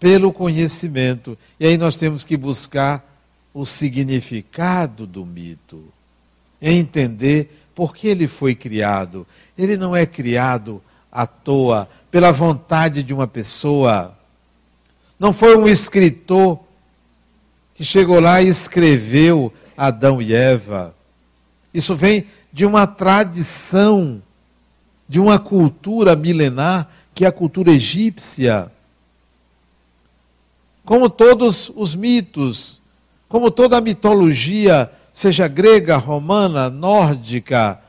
pelo 0.00 0.32
conhecimento. 0.32 1.38
E 1.58 1.66
aí 1.66 1.78
nós 1.78 1.96
temos 1.96 2.24
que 2.24 2.36
buscar 2.36 3.02
o 3.54 3.64
significado 3.64 5.06
do 5.06 5.24
mito, 5.24 5.84
entender 6.60 7.64
por 7.74 7.94
que 7.94 8.08
ele 8.08 8.26
foi 8.26 8.54
criado. 8.54 9.24
Ele 9.56 9.76
não 9.76 9.94
é 9.94 10.04
criado 10.04 10.82
à 11.10 11.26
toa, 11.26 11.88
pela 12.14 12.30
vontade 12.30 13.02
de 13.02 13.12
uma 13.12 13.26
pessoa. 13.26 14.16
Não 15.18 15.32
foi 15.32 15.56
um 15.58 15.66
escritor 15.66 16.60
que 17.74 17.84
chegou 17.84 18.20
lá 18.20 18.40
e 18.40 18.46
escreveu 18.46 19.52
Adão 19.76 20.22
e 20.22 20.32
Eva. 20.32 20.94
Isso 21.74 21.92
vem 21.92 22.24
de 22.52 22.64
uma 22.64 22.86
tradição, 22.86 24.22
de 25.08 25.18
uma 25.18 25.40
cultura 25.40 26.14
milenar, 26.14 26.88
que 27.12 27.24
é 27.24 27.26
a 27.26 27.32
cultura 27.32 27.72
egípcia. 27.72 28.70
Como 30.84 31.10
todos 31.10 31.68
os 31.74 31.96
mitos, 31.96 32.80
como 33.28 33.50
toda 33.50 33.78
a 33.78 33.80
mitologia, 33.80 34.88
seja 35.12 35.48
grega, 35.48 35.96
romana, 35.96 36.70
nórdica, 36.70 37.80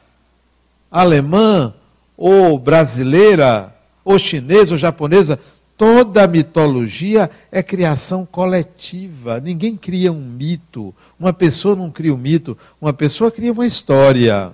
alemã 0.89 1.75
ou 2.17 2.57
brasileira, 2.57 3.74
ou 4.05 4.19
chinesa 4.19 4.75
ou 4.75 4.77
japonesa, 4.77 5.39
toda 5.75 6.27
mitologia 6.27 7.29
é 7.51 7.63
criação 7.63 8.25
coletiva. 8.25 9.39
Ninguém 9.39 9.75
cria 9.75 10.11
um 10.11 10.21
mito. 10.21 10.93
Uma 11.19 11.33
pessoa 11.33 11.75
não 11.75 11.89
cria 11.89 12.13
um 12.13 12.17
mito, 12.17 12.55
uma 12.79 12.93
pessoa 12.93 13.31
cria 13.31 13.51
uma 13.51 13.65
história. 13.65 14.53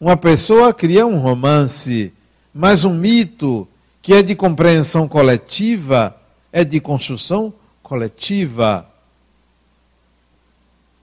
Uma 0.00 0.16
pessoa 0.16 0.72
cria 0.72 1.06
um 1.06 1.18
romance, 1.18 2.12
mas 2.52 2.84
um 2.84 2.94
mito 2.94 3.68
que 4.00 4.14
é 4.14 4.22
de 4.22 4.34
compreensão 4.34 5.06
coletiva 5.06 6.16
é 6.50 6.64
de 6.64 6.80
construção 6.80 7.54
coletiva. 7.82 8.84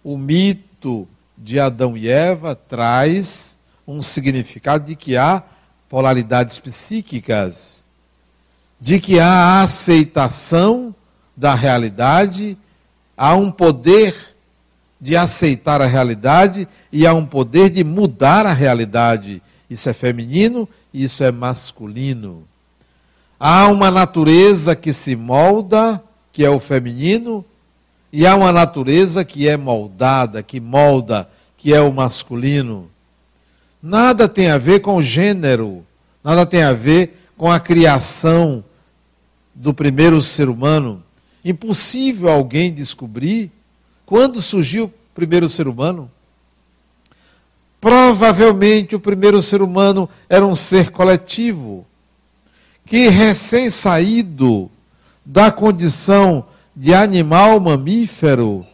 O 0.04 0.18
mito 0.18 1.08
de 1.38 1.60
Adão 1.60 1.96
e 1.96 2.10
Eva 2.10 2.56
traz 2.56 3.58
um 3.88 4.02
significado 4.02 4.86
de 4.86 4.96
que 4.96 5.16
há 5.16 5.44
polaridades 5.90 6.60
psíquicas, 6.60 7.84
de 8.80 9.00
que 9.00 9.20
há 9.20 9.62
aceitação 9.62 10.96
da 11.36 11.54
realidade, 11.56 12.58
há 13.18 13.36
um 13.36 13.52
poder 13.52 14.16
de 15.02 15.18
aceitar 15.18 15.82
a 15.82 15.86
realidade 15.86 16.68
e 16.92 17.08
há 17.08 17.14
um 17.14 17.26
poder 17.26 17.70
de 17.70 17.84
mudar 17.84 18.46
a 18.46 18.54
realidade. 18.54 19.42
Isso 19.70 19.90
é 19.90 19.94
feminino 19.94 20.70
e 20.94 21.04
isso 21.04 21.24
é 21.24 21.32
masculino. 21.32 22.44
Há 23.40 23.68
uma 23.68 23.90
natureza 23.90 24.76
que 24.76 24.94
se 24.94 25.16
molda 25.16 26.02
que 26.32 26.46
é 26.46 26.50
o 26.50 26.60
feminino, 26.60 27.44
e 28.14 28.26
há 28.26 28.36
uma 28.36 28.52
natureza 28.52 29.26
que 29.26 29.48
é 29.48 29.58
moldada, 29.58 30.42
que 30.42 30.60
molda, 30.60 31.30
que 31.58 31.74
é 31.74 31.82
o 31.82 31.92
masculino. 31.92 32.90
Nada 33.82 34.28
tem 34.28 34.50
a 34.50 34.58
ver 34.58 34.82
com 34.82 34.98
o 34.98 35.02
gênero, 35.02 35.86
nada 36.24 36.46
tem 36.46 36.64
a 36.64 36.74
ver 36.74 37.18
com 37.38 37.50
a 37.50 37.60
criação 37.60 38.64
do 39.56 39.74
primeiro 39.74 40.22
ser 40.22 40.50
humano. 40.50 41.02
Impossível 41.44 42.30
alguém 42.30 42.74
descobrir 42.74 43.52
quando 44.06 44.42
surgiu 44.42 44.86
o 44.86 44.94
primeiro 45.16 45.48
ser 45.48 45.68
humano. 45.68 46.12
Provavelmente 47.80 48.96
o 48.96 49.00
primeiro 49.00 49.42
ser 49.42 49.62
humano 49.62 50.10
era 50.28 50.46
um 50.46 50.54
ser 50.54 50.92
coletivo, 50.92 51.86
que 52.86 53.08
recém-saído 53.08 54.70
da 55.26 55.52
condição 55.52 56.46
de 56.76 56.94
animal 56.94 57.60
mamífero 57.60 58.66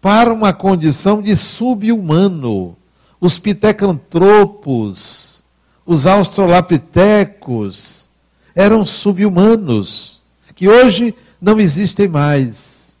para 0.00 0.32
uma 0.32 0.52
condição 0.52 1.20
de 1.20 1.36
subhumano. 1.36 2.77
Os 3.20 3.38
pitecantropos, 3.38 5.42
os 5.84 6.06
australopitecos 6.06 8.08
eram 8.54 8.86
subhumanos, 8.86 10.22
que 10.54 10.68
hoje 10.68 11.14
não 11.40 11.58
existem 11.58 12.06
mais. 12.08 12.96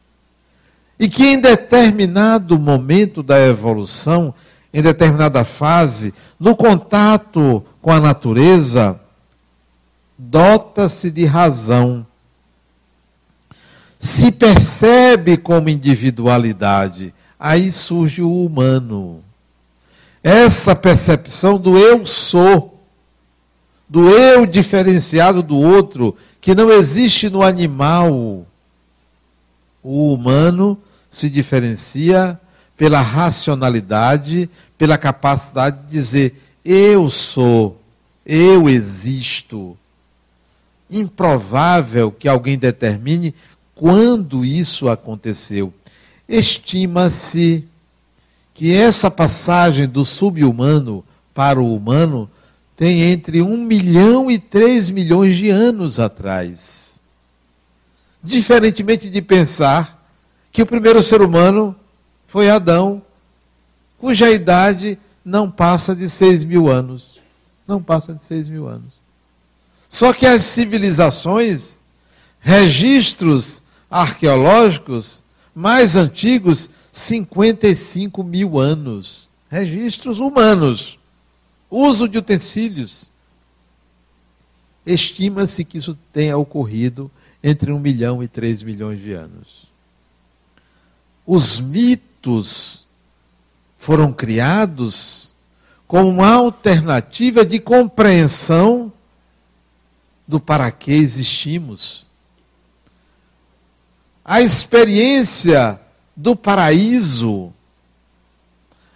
E 0.98 1.08
que 1.08 1.24
em 1.24 1.40
determinado 1.40 2.58
momento 2.58 3.22
da 3.22 3.40
evolução, 3.40 4.34
em 4.74 4.82
determinada 4.82 5.44
fase, 5.44 6.12
no 6.38 6.56
contato 6.56 7.64
com 7.80 7.92
a 7.92 8.00
natureza, 8.00 9.00
dota-se 10.18 11.10
de 11.10 11.24
razão 11.24 12.04
se 13.98 14.30
percebe 14.30 15.36
como 15.36 15.68
individualidade, 15.68 17.12
aí 17.38 17.70
surge 17.70 18.22
o 18.22 18.44
humano. 18.44 19.22
Essa 20.22 20.74
percepção 20.74 21.58
do 21.58 21.78
eu 21.78 22.04
sou, 22.04 22.80
do 23.88 24.10
eu 24.10 24.44
diferenciado 24.44 25.42
do 25.42 25.56
outro, 25.56 26.16
que 26.40 26.54
não 26.54 26.70
existe 26.70 27.30
no 27.30 27.42
animal. 27.42 28.46
O 29.82 30.12
humano 30.12 30.78
se 31.08 31.30
diferencia 31.30 32.38
pela 32.76 33.00
racionalidade, 33.00 34.48
pela 34.76 34.98
capacidade 34.98 35.82
de 35.82 35.92
dizer 35.92 36.42
eu 36.64 37.08
sou, 37.08 37.80
eu 38.26 38.68
existo. 38.68 39.76
Improvável 40.90 42.10
que 42.10 42.28
alguém 42.28 42.58
determine 42.58 43.34
quando 43.74 44.44
isso 44.44 44.88
aconteceu. 44.88 45.72
Estima-se 46.28 47.67
que 48.58 48.74
essa 48.74 49.08
passagem 49.08 49.86
do 49.86 50.04
subhumano 50.04 51.04
para 51.32 51.60
o 51.60 51.76
humano 51.76 52.28
tem 52.74 53.02
entre 53.02 53.40
um 53.40 53.56
milhão 53.56 54.28
e 54.28 54.36
três 54.36 54.90
milhões 54.90 55.36
de 55.36 55.48
anos 55.48 56.00
atrás. 56.00 57.00
Diferentemente 58.20 59.08
de 59.08 59.22
pensar 59.22 60.04
que 60.50 60.60
o 60.60 60.66
primeiro 60.66 61.00
ser 61.04 61.22
humano 61.22 61.72
foi 62.26 62.50
Adão, 62.50 63.00
cuja 63.96 64.28
idade 64.28 64.98
não 65.24 65.48
passa 65.48 65.94
de 65.94 66.10
seis 66.10 66.42
mil 66.42 66.66
anos. 66.66 67.16
Não 67.64 67.80
passa 67.80 68.12
de 68.12 68.24
seis 68.24 68.48
mil 68.48 68.66
anos. 68.66 68.92
Só 69.88 70.12
que 70.12 70.26
as 70.26 70.42
civilizações, 70.42 71.80
registros 72.40 73.62
arqueológicos 73.88 75.22
mais 75.54 75.94
antigos, 75.94 76.68
55 76.98 78.22
mil 78.24 78.58
anos. 78.58 79.28
Registros 79.50 80.18
humanos. 80.18 80.98
Uso 81.70 82.08
de 82.08 82.18
utensílios. 82.18 83.10
Estima-se 84.84 85.64
que 85.64 85.78
isso 85.78 85.96
tenha 86.12 86.36
ocorrido 86.36 87.10
entre 87.42 87.72
1 87.72 87.78
milhão 87.78 88.22
e 88.22 88.28
3 88.28 88.62
milhões 88.62 89.00
de 89.00 89.12
anos. 89.12 89.68
Os 91.26 91.60
mitos 91.60 92.86
foram 93.76 94.12
criados 94.12 95.34
como 95.86 96.08
uma 96.08 96.32
alternativa 96.32 97.44
de 97.44 97.60
compreensão 97.60 98.92
do 100.26 100.40
para 100.40 100.70
que 100.70 100.92
existimos. 100.92 102.06
A 104.24 104.42
experiência 104.42 105.80
do 106.18 106.34
paraíso, 106.34 107.52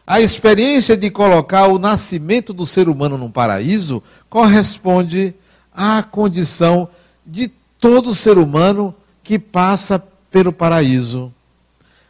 a 0.05 0.21
experiência 0.21 0.97
de 0.97 1.09
colocar 1.09 1.69
o 1.69 1.79
nascimento 1.79 2.53
do 2.53 2.67
ser 2.67 2.89
humano 2.89 3.17
num 3.17 3.31
paraíso, 3.31 4.03
corresponde 4.29 5.33
à 5.73 6.03
condição 6.03 6.89
de 7.25 7.47
todo 7.79 8.13
ser 8.13 8.39
humano 8.39 8.93
que 9.23 9.39
passa 9.39 10.03
pelo 10.33 10.53
paraíso. 10.53 11.33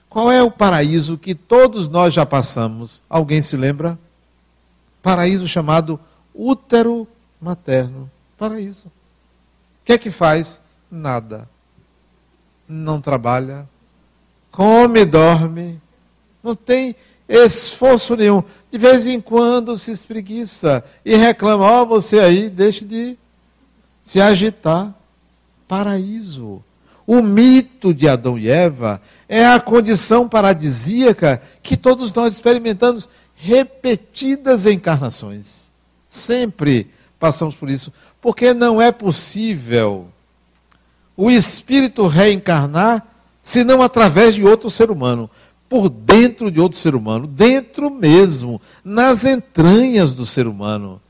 Qual 0.09 0.33
é 0.33 0.43
o 0.43 0.51
paraíso 0.51 1.19
que 1.19 1.35
todos 1.35 1.91
nós 1.91 2.15
já 2.15 2.25
passamos? 2.25 3.03
Alguém 3.07 3.43
se 3.43 3.55
lembra? 3.55 3.99
Paraíso 5.03 5.47
chamado 5.47 6.01
útero 6.35 7.07
materno. 7.39 8.11
Paraíso. 8.39 8.89
O 8.89 9.85
que 9.85 9.93
é 9.93 9.99
que 9.99 10.11
faz? 10.11 10.59
Nada. 10.91 11.47
Não 12.67 12.99
trabalha, 12.99 13.69
come 14.53 15.01
e 15.01 15.05
dorme, 15.05 15.81
não 16.43 16.55
tem 16.55 16.95
esforço 17.29 18.15
nenhum. 18.15 18.45
De 18.71 18.79
vez 18.79 19.07
em 19.07 19.21
quando 19.21 19.77
se 19.77 19.91
espreguiça 19.91 20.85
e 21.05 21.17
reclama: 21.17 21.65
Ó, 21.65 21.83
oh, 21.83 21.87
você 21.87 22.21
aí, 22.21 22.49
deixe 22.49 22.85
de 22.85 23.19
se 24.03 24.21
agitar. 24.21 24.95
Paraíso. 25.67 26.63
O 27.07 27.21
mito 27.23 27.93
de 27.93 28.09
Adão 28.09 28.39
e 28.39 28.49
Eva 28.49 29.01
é 29.29 29.45
a 29.45 29.59
condição 29.59 30.29
paradisíaca 30.29 31.43
que 31.63 31.77
todos 31.77 32.13
nós 32.13 32.35
experimentamos 32.35 33.09
repetidas 33.35 34.67
encarnações. 34.67 35.73
Sempre 36.07 36.91
passamos 37.19 37.55
por 37.55 37.69
isso. 37.71 37.93
Porque 38.21 38.55
não 38.55 38.81
é 38.81 38.93
possível 38.93 40.09
o 41.17 41.31
espírito 41.31 42.07
reencarnar 42.07 43.07
senão 43.43 43.83
através 43.83 44.35
de 44.35 44.45
outro 44.45 44.71
ser 44.71 44.91
humano 44.91 45.29
por 45.73 45.89
dentro 45.89 46.51
de 46.51 46.61
outro 46.61 46.79
ser 46.79 46.95
humano, 46.95 47.27
dentro 47.27 47.91
mesmo, 47.91 48.61
nas 48.85 49.25
entranhas 49.25 50.13
do 50.13 50.27
ser 50.27 50.47
humano. 50.47 51.01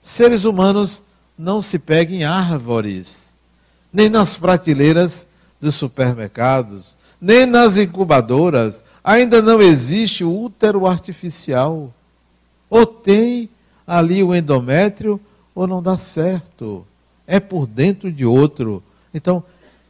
Seres 0.00 0.44
humanos 0.44 1.02
não 1.36 1.60
se 1.60 1.76
pegam 1.76 2.14
em 2.14 2.22
árvores, 2.22 3.36
nem 3.92 4.08
nas 4.08 4.36
prateleiras 4.36 5.26
dos 5.60 5.74
supermercados, 5.74 6.96
nem 7.20 7.46
nas 7.46 7.78
incubadoras. 7.78 8.84
Ainda 9.02 9.42
não 9.42 9.60
existe 9.60 10.22
o 10.22 10.32
útero 10.32 10.86
artificial. 10.86 11.92
Ou 12.70 12.86
tem 12.86 13.50
ali 13.84 14.22
o 14.22 14.32
endométrio, 14.32 15.20
ou 15.52 15.66
não 15.66 15.82
dá 15.82 15.96
certo. 15.96 16.86
É 17.26 17.40
por 17.40 17.66
dentro 17.66 18.12
de 18.12 18.24
outro. 18.24 18.80
Então, 19.12 19.42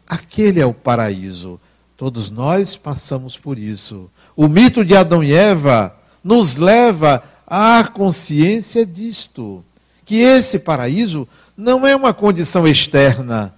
aquele 0.09 0.59
é 0.59 0.65
o 0.65 0.73
paraíso. 0.73 1.61
Todos 2.03 2.33
nós 2.33 2.75
passamos 2.75 3.37
por 3.37 3.57
isso. 3.57 4.11
O 4.35 4.49
mito 4.49 4.85
de 4.85 4.97
Adão 4.97 5.23
e 5.23 5.33
Eva 5.33 5.97
nos 6.25 6.57
leva 6.57 7.23
à 7.47 7.85
consciência 7.85 8.85
disto, 8.85 9.65
que 10.05 10.17
esse 10.17 10.59
paraíso 10.59 11.29
não 11.57 11.87
é 11.87 11.95
uma 11.95 12.13
condição 12.13 12.67
externa, 12.67 13.55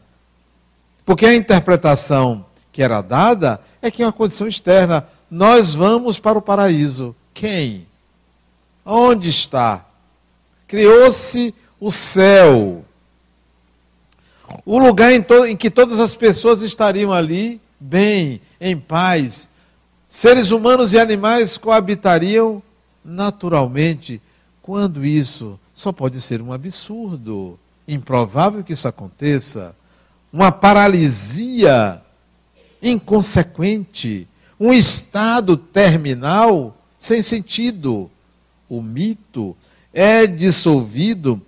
porque 1.06 1.24
a 1.24 1.34
interpretação 1.34 2.44
que 2.70 2.82
era 2.82 3.00
dada 3.00 3.62
é 3.80 3.90
que 3.90 4.02
é 4.02 4.06
uma 4.06 4.12
condição 4.12 4.46
externa. 4.46 5.08
Nós 5.30 5.74
vamos 5.74 6.18
para 6.18 6.38
o 6.38 6.42
paraíso. 6.42 7.16
Quem? 7.32 7.86
Onde 8.84 9.30
está? 9.30 9.86
Criou-se 10.66 11.54
o 11.80 11.90
céu. 11.90 12.84
O 14.66 14.78
lugar 14.78 15.14
em, 15.14 15.24
em, 15.48 15.56
que 15.56 15.70
todas 15.70 15.98
as 15.98 16.14
pessoas 16.14 16.60
estariam 16.60 17.10
ali, 17.10 17.58
bem, 17.84 18.40
em 18.60 18.76
paz, 18.76 19.48
Seres 20.14 20.52
humanos 20.52 20.92
e 20.92 20.98
animais 20.98 21.58
coabitariam 21.58 22.62
naturalmente. 23.04 24.22
Quando 24.62 25.04
isso 25.04 25.58
só 25.74 25.90
pode 25.90 26.20
ser 26.20 26.40
um 26.40 26.52
absurdo, 26.52 27.58
improvável 27.86 28.62
que 28.62 28.74
isso 28.74 28.86
aconteça, 28.86 29.74
uma 30.32 30.52
paralisia 30.52 32.00
inconsequente, 32.80 34.28
um 34.58 34.72
estado 34.72 35.56
terminal 35.56 36.78
sem 36.96 37.20
sentido. 37.20 38.08
O 38.68 38.80
mito 38.80 39.56
é 39.92 40.28
dissolvido 40.28 41.42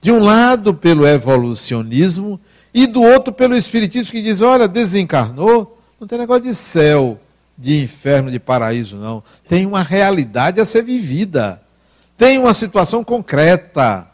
de 0.00 0.12
um 0.12 0.20
lado 0.20 0.72
pelo 0.72 1.04
evolucionismo 1.04 2.40
e 2.78 2.86
do 2.86 3.02
outro 3.02 3.32
pelo 3.32 3.56
espiritismo 3.56 4.12
que 4.12 4.22
diz: 4.22 4.40
olha, 4.40 4.68
desencarnou, 4.68 5.82
não 5.98 6.06
tem 6.06 6.16
negócio 6.16 6.44
de 6.44 6.54
céu, 6.54 7.18
de 7.56 7.82
inferno, 7.82 8.30
de 8.30 8.38
paraíso, 8.38 8.96
não. 8.96 9.20
Tem 9.48 9.66
uma 9.66 9.82
realidade 9.82 10.60
a 10.60 10.64
ser 10.64 10.84
vivida. 10.84 11.60
Tem 12.16 12.38
uma 12.38 12.54
situação 12.54 13.02
concreta. 13.02 14.06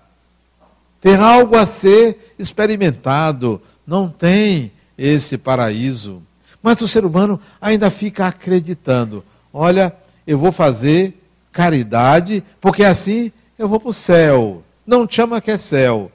Tem 0.98 1.14
algo 1.16 1.55
a 1.57 1.66
ser 1.66 2.35
experimentado. 2.38 3.61
Não 3.87 4.09
tem 4.09 4.72
esse 4.96 5.37
paraíso. 5.37 6.22
Mas 6.62 6.81
o 6.81 6.88
ser 6.88 7.05
humano 7.05 7.38
ainda 7.61 7.90
fica 7.90 8.29
acreditando: 8.29 9.22
olha, 9.53 9.94
eu 10.27 10.38
vou 10.38 10.50
fazer 10.50 11.22
caridade, 11.53 12.42
porque 12.62 12.83
assim 12.83 13.31
eu 13.59 13.68
vou 13.68 13.79
para 13.79 13.90
o 13.90 13.92
céu. 13.92 14.62
Não 14.87 15.07
chama 15.07 15.42
que 15.42 15.50
é 15.50 15.59
céu. 15.59 16.11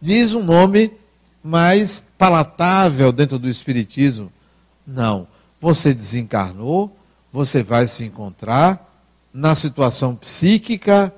Diz 0.00 0.32
um 0.32 0.42
nome 0.42 0.96
mais 1.42 2.02
palatável 2.16 3.12
dentro 3.12 3.38
do 3.38 3.48
Espiritismo. 3.48 4.32
Não 4.86 5.26
você 5.60 5.92
desencarnou, 5.92 6.96
você 7.32 7.62
vai 7.62 7.86
se 7.86 8.04
encontrar 8.04 8.84
na 9.32 9.54
situação 9.54 10.14
psíquica 10.14 11.12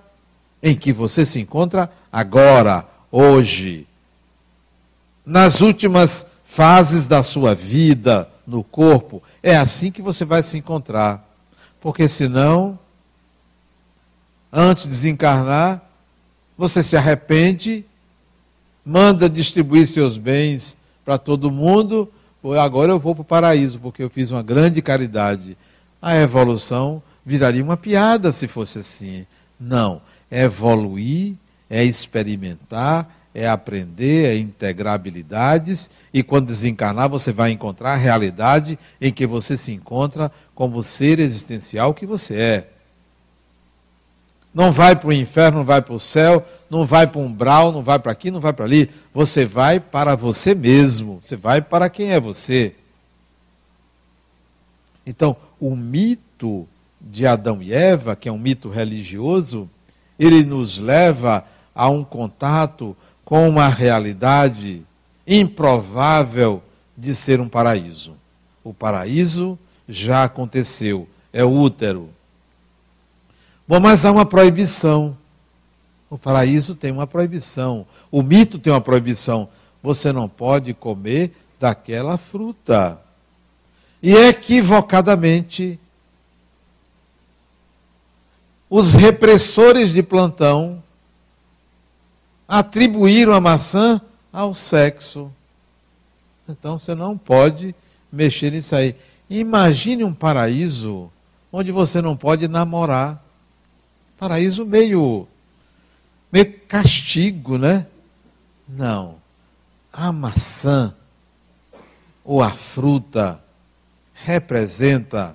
em 0.62 0.74
que 0.74 0.92
você 0.92 1.24
se 1.24 1.38
encontra 1.40 1.90
agora, 2.12 2.86
hoje. 3.10 3.86
Nas 5.24 5.60
últimas 5.60 6.26
fases 6.44 7.06
da 7.06 7.22
sua 7.22 7.54
vida 7.54 8.28
no 8.46 8.64
corpo, 8.64 9.22
é 9.42 9.56
assim 9.56 9.92
que 9.92 10.02
você 10.02 10.24
vai 10.24 10.42
se 10.42 10.58
encontrar. 10.58 11.26
Porque 11.80 12.08
senão, 12.08 12.78
antes 14.52 14.84
de 14.84 14.90
desencarnar, 14.90 15.80
você 16.58 16.82
se 16.82 16.96
arrepende, 16.96 17.86
manda 18.90 19.30
distribuir 19.30 19.86
seus 19.86 20.18
bens 20.18 20.76
para 21.04 21.16
todo 21.16 21.48
mundo, 21.48 22.12
agora 22.60 22.90
eu 22.90 22.98
vou 22.98 23.14
para 23.14 23.22
o 23.22 23.24
paraíso, 23.24 23.78
porque 23.78 24.02
eu 24.02 24.10
fiz 24.10 24.32
uma 24.32 24.42
grande 24.42 24.82
caridade. 24.82 25.56
A 26.02 26.16
evolução 26.16 27.00
viraria 27.24 27.62
uma 27.62 27.76
piada 27.76 28.32
se 28.32 28.48
fosse 28.48 28.80
assim. 28.80 29.24
Não. 29.60 30.02
É 30.28 30.42
evoluir, 30.42 31.36
é 31.68 31.84
experimentar, 31.84 33.08
é 33.32 33.48
aprender, 33.48 34.24
é 34.24 34.36
integrar 34.36 34.94
habilidades, 34.94 35.88
e 36.12 36.20
quando 36.20 36.48
desencarnar, 36.48 37.08
você 37.08 37.30
vai 37.30 37.52
encontrar 37.52 37.92
a 37.92 37.96
realidade 37.96 38.76
em 39.00 39.12
que 39.12 39.24
você 39.24 39.56
se 39.56 39.70
encontra 39.70 40.32
como 40.52 40.82
ser 40.82 41.20
existencial 41.20 41.94
que 41.94 42.04
você 42.04 42.34
é. 42.34 42.68
Não 44.52 44.72
vai 44.72 44.96
para 44.96 45.08
o 45.08 45.12
inferno, 45.12 45.58
não 45.58 45.64
vai 45.64 45.80
para 45.80 45.94
o 45.94 45.98
céu, 45.98 46.44
não 46.68 46.84
vai 46.84 47.06
para 47.06 47.20
um 47.20 47.26
umbral, 47.26 47.70
não 47.70 47.82
vai 47.82 47.98
para 47.98 48.10
aqui, 48.10 48.30
não 48.30 48.40
vai 48.40 48.52
para 48.52 48.64
ali. 48.64 48.90
Você 49.14 49.44
vai 49.44 49.78
para 49.78 50.16
você 50.16 50.54
mesmo. 50.54 51.20
Você 51.22 51.36
vai 51.36 51.60
para 51.60 51.88
quem 51.88 52.10
é 52.10 52.18
você. 52.18 52.74
Então, 55.06 55.36
o 55.58 55.74
mito 55.76 56.66
de 57.00 57.26
Adão 57.26 57.62
e 57.62 57.72
Eva, 57.72 58.14
que 58.14 58.28
é 58.28 58.32
um 58.32 58.38
mito 58.38 58.68
religioso, 58.68 59.68
ele 60.18 60.44
nos 60.44 60.78
leva 60.78 61.44
a 61.74 61.88
um 61.88 62.04
contato 62.04 62.96
com 63.24 63.48
uma 63.48 63.68
realidade 63.68 64.82
improvável 65.26 66.62
de 66.96 67.14
ser 67.14 67.40
um 67.40 67.48
paraíso. 67.48 68.14
O 68.62 68.74
paraíso 68.74 69.58
já 69.88 70.24
aconteceu, 70.24 71.08
é 71.32 71.44
o 71.44 71.50
útero. 71.50 72.10
Bom, 73.70 73.78
mas 73.78 74.04
há 74.04 74.10
uma 74.10 74.26
proibição. 74.26 75.16
O 76.10 76.18
paraíso 76.18 76.74
tem 76.74 76.90
uma 76.90 77.06
proibição. 77.06 77.86
O 78.10 78.20
mito 78.20 78.58
tem 78.58 78.72
uma 78.72 78.80
proibição. 78.80 79.48
Você 79.80 80.12
não 80.12 80.28
pode 80.28 80.74
comer 80.74 81.36
daquela 81.60 82.18
fruta. 82.18 83.00
E 84.02 84.12
equivocadamente, 84.12 85.78
os 88.68 88.92
repressores 88.92 89.92
de 89.92 90.02
plantão 90.02 90.82
atribuíram 92.48 93.32
a 93.32 93.40
maçã 93.40 94.00
ao 94.32 94.52
sexo. 94.52 95.30
Então 96.48 96.76
você 96.76 96.92
não 96.92 97.16
pode 97.16 97.72
mexer 98.10 98.50
nisso 98.50 98.74
aí. 98.74 98.96
Imagine 99.30 100.02
um 100.02 100.12
paraíso 100.12 101.08
onde 101.52 101.70
você 101.70 102.02
não 102.02 102.16
pode 102.16 102.48
namorar. 102.48 103.29
Paraíso 104.20 104.66
meio, 104.66 105.26
meio 106.30 106.60
castigo, 106.68 107.56
né? 107.56 107.86
Não. 108.68 109.16
a 109.90 110.12
maçã 110.12 110.94
ou 112.22 112.42
a 112.42 112.50
fruta 112.50 113.42
representa 114.12 115.34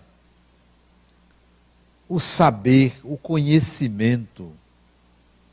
o 2.07 2.19
saber, 2.19 2.99
o 3.03 3.17
conhecimento. 3.17 4.51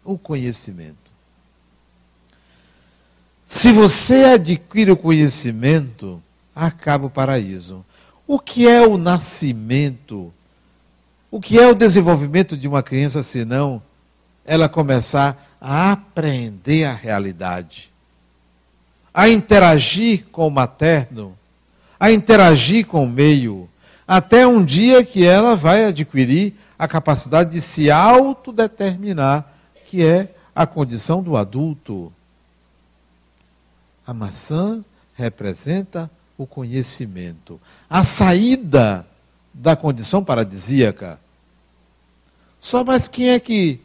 O 0.05 0.19
conhecimento. 0.19 1.11
Se 3.47 3.73
você 3.73 4.25
adquire 4.25 4.91
o 4.91 4.97
conhecimento, 4.97 6.23
acaba 6.55 7.07
o 7.07 7.11
paraíso. 7.11 7.83
O 8.27 8.39
que 8.39 8.69
é 8.69 8.87
o 8.87 8.99
nascimento? 8.99 10.31
O 11.33 11.41
que 11.41 11.59
é 11.59 11.67
o 11.67 11.75
desenvolvimento 11.75 12.59
de 12.59 12.69
uma 12.69 12.83
criança 12.83 13.23
senão 13.23 13.81
ela 14.45 14.69
começar 14.69 15.57
a 15.59 15.91
aprender 15.91 16.85
a 16.85 16.93
realidade, 16.93 17.91
a 19.15 19.31
interagir 19.31 20.27
com 20.31 20.47
o 20.47 20.51
materno, 20.51 21.35
a 21.99 22.13
interagir 22.13 22.87
com 22.87 23.05
o 23.05 23.09
meio, 23.09 23.67
até 24.07 24.47
um 24.47 24.63
dia 24.63 25.03
que 25.03 25.25
ela 25.25 25.57
vai 25.57 25.87
adquirir 25.87 26.53
a 26.79 26.87
capacidade 26.87 27.53
de 27.53 27.63
se 27.63 27.91
autodeterminar, 27.91 29.47
que 29.87 30.05
é 30.05 30.35
a 30.55 30.67
condição 30.67 31.23
do 31.23 31.35
adulto. 31.35 32.13
A 34.07 34.13
maçã 34.13 34.85
representa 35.15 36.11
o 36.37 36.47
conhecimento, 36.47 37.59
a 37.89 38.05
saída 38.05 39.07
da 39.55 39.75
condição 39.75 40.23
paradisíaca. 40.23 41.22
Só 42.63 42.85
mas 42.85 43.09
quem 43.09 43.31
é 43.31 43.41
que 43.41 43.81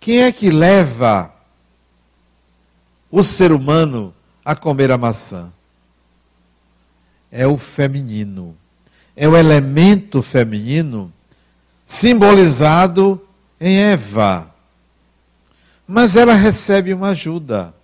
quem 0.00 0.22
é 0.22 0.32
que 0.32 0.50
leva 0.50 1.30
o 3.10 3.22
ser 3.22 3.52
humano 3.52 4.14
a 4.42 4.56
comer 4.56 4.90
a 4.90 4.96
maçã? 4.96 5.52
É 7.30 7.46
o 7.46 7.58
feminino. 7.58 8.56
É 9.14 9.28
o 9.28 9.36
elemento 9.36 10.22
feminino 10.22 11.12
simbolizado 11.84 13.22
em 13.60 13.76
Eva. 13.76 14.50
Mas 15.86 16.16
ela 16.16 16.32
recebe 16.32 16.94
uma 16.94 17.08
ajuda. 17.08 17.74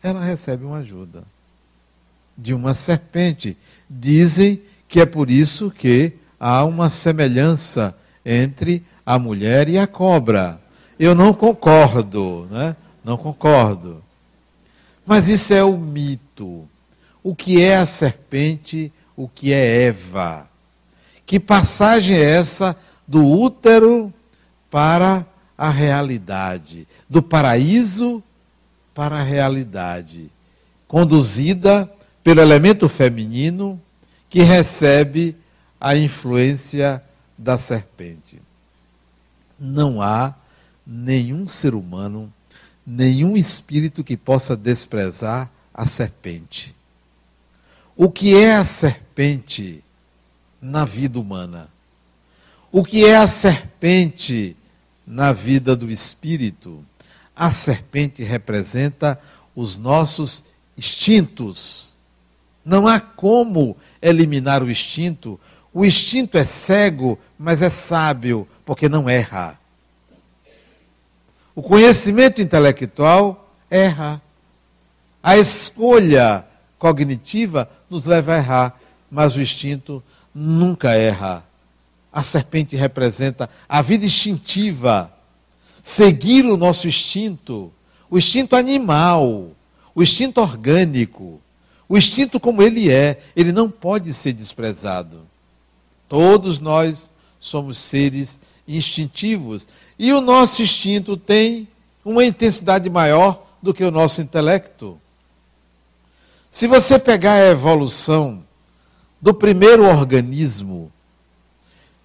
Ela 0.00 0.20
recebe 0.20 0.64
uma 0.64 0.78
ajuda 0.78 1.24
de 2.38 2.54
uma 2.54 2.72
serpente. 2.72 3.56
Dizem 3.90 4.62
que 4.86 5.00
é 5.00 5.06
por 5.06 5.28
isso 5.28 5.72
que 5.72 6.12
há 6.38 6.64
uma 6.64 6.88
semelhança 6.88 7.98
entre 8.24 8.84
a 9.04 9.18
mulher 9.18 9.68
e 9.68 9.78
a 9.78 9.86
cobra. 9.86 10.60
Eu 10.98 11.14
não 11.14 11.34
concordo, 11.34 12.48
né? 12.50 12.76
Não 13.04 13.16
concordo. 13.16 14.02
Mas 15.04 15.28
isso 15.28 15.52
é 15.52 15.62
o 15.62 15.76
mito. 15.76 16.68
O 17.22 17.34
que 17.34 17.62
é 17.62 17.76
a 17.76 17.86
serpente, 17.86 18.92
o 19.16 19.28
que 19.28 19.52
é 19.52 19.86
Eva? 19.86 20.48
Que 21.26 21.38
passagem 21.40 22.16
é 22.16 22.22
essa 22.22 22.76
do 23.06 23.26
útero 23.26 24.12
para 24.70 25.26
a 25.56 25.68
realidade, 25.70 26.86
do 27.08 27.22
paraíso 27.22 28.22
para 28.94 29.20
a 29.20 29.22
realidade, 29.22 30.30
conduzida 30.86 31.90
pelo 32.22 32.40
elemento 32.40 32.88
feminino 32.88 33.80
que 34.28 34.42
recebe 34.42 35.36
a 35.80 35.96
influência 35.96 37.02
da 37.36 37.58
serpente. 37.58 38.40
Não 39.58 40.02
há 40.02 40.34
nenhum 40.86 41.46
ser 41.46 41.74
humano, 41.74 42.32
nenhum 42.86 43.36
espírito 43.36 44.04
que 44.04 44.16
possa 44.16 44.56
desprezar 44.56 45.50
a 45.72 45.86
serpente. 45.86 46.74
O 47.96 48.10
que 48.10 48.34
é 48.36 48.56
a 48.56 48.64
serpente 48.64 49.82
na 50.60 50.84
vida 50.84 51.18
humana? 51.18 51.68
O 52.72 52.84
que 52.84 53.04
é 53.04 53.16
a 53.16 53.26
serpente 53.26 54.56
na 55.06 55.32
vida 55.32 55.76
do 55.76 55.90
espírito? 55.90 56.84
A 57.36 57.50
serpente 57.50 58.22
representa 58.24 59.20
os 59.54 59.78
nossos 59.78 60.42
instintos. 60.76 61.94
Não 62.64 62.88
há 62.88 62.98
como 62.98 63.76
eliminar 64.02 64.62
o 64.62 64.70
instinto. 64.70 65.38
O 65.74 65.84
instinto 65.84 66.38
é 66.38 66.44
cego, 66.44 67.18
mas 67.36 67.60
é 67.60 67.68
sábio, 67.68 68.46
porque 68.64 68.88
não 68.88 69.10
erra. 69.10 69.58
O 71.52 71.60
conhecimento 71.60 72.40
intelectual 72.40 73.50
erra. 73.68 74.22
A 75.20 75.36
escolha 75.36 76.44
cognitiva 76.78 77.68
nos 77.90 78.04
leva 78.04 78.34
a 78.34 78.36
errar, 78.36 78.80
mas 79.10 79.34
o 79.34 79.42
instinto 79.42 80.02
nunca 80.32 80.92
erra. 80.92 81.44
A 82.12 82.22
serpente 82.22 82.76
representa 82.76 83.50
a 83.68 83.82
vida 83.82 84.06
instintiva, 84.06 85.12
seguir 85.82 86.44
o 86.44 86.56
nosso 86.56 86.86
instinto, 86.86 87.72
o 88.08 88.16
instinto 88.16 88.54
animal, 88.54 89.48
o 89.92 90.02
instinto 90.02 90.40
orgânico, 90.40 91.40
o 91.88 91.98
instinto 91.98 92.38
como 92.38 92.62
ele 92.62 92.92
é, 92.92 93.20
ele 93.34 93.50
não 93.50 93.68
pode 93.68 94.12
ser 94.12 94.32
desprezado. 94.32 95.33
Todos 96.14 96.60
nós 96.60 97.10
somos 97.40 97.76
seres 97.76 98.40
instintivos 98.68 99.66
e 99.98 100.12
o 100.12 100.20
nosso 100.20 100.62
instinto 100.62 101.16
tem 101.16 101.66
uma 102.04 102.24
intensidade 102.24 102.88
maior 102.88 103.44
do 103.60 103.74
que 103.74 103.82
o 103.82 103.90
nosso 103.90 104.22
intelecto. 104.22 104.96
Se 106.52 106.68
você 106.68 107.00
pegar 107.00 107.32
a 107.32 107.48
evolução 107.48 108.44
do 109.20 109.34
primeiro 109.34 109.82
organismo, 109.82 110.92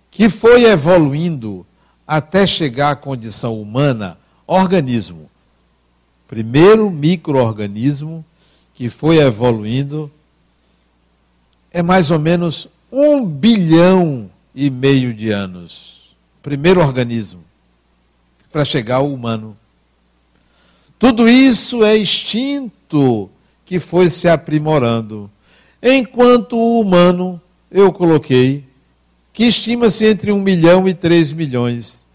que 0.10 0.28
foi 0.28 0.64
evoluindo 0.64 1.64
até 2.08 2.48
chegar 2.48 2.90
à 2.90 2.96
condição 2.96 3.62
humana, 3.62 4.18
organismo, 4.48 5.30
primeiro 6.28 6.90
microorganismo 6.90 8.26
que 8.74 8.90
foi 8.90 9.20
evoluindo, 9.20 10.12
é 11.70 11.84
mais 11.84 12.10
ou 12.10 12.18
menos 12.18 12.68
um 12.92 13.26
bilhão 13.26 14.30
e 14.54 14.70
meio 14.70 15.14
de 15.14 15.32
anos. 15.32 16.16
Primeiro 16.42 16.82
organismo 16.82 17.44
para 18.52 18.66
chegar 18.66 18.98
ao 18.98 19.12
humano. 19.12 19.56
Tudo 20.98 21.30
isso 21.30 21.84
é 21.84 21.98
instinto 21.98 23.30
que 23.66 23.80
foi 23.80 24.10
se 24.10 24.28
aprimorando. 24.28 25.30
Enquanto 25.82 26.58
o 26.58 26.82
humano, 26.82 27.40
eu 27.72 27.94
coloquei, 27.94 28.66
que 29.32 29.46
estima-se 29.46 30.06
entre 30.06 30.32
1 30.32 30.40
milhão 30.40 30.88
e 30.88 30.94
3 30.94 31.32
milhões. 31.32 32.06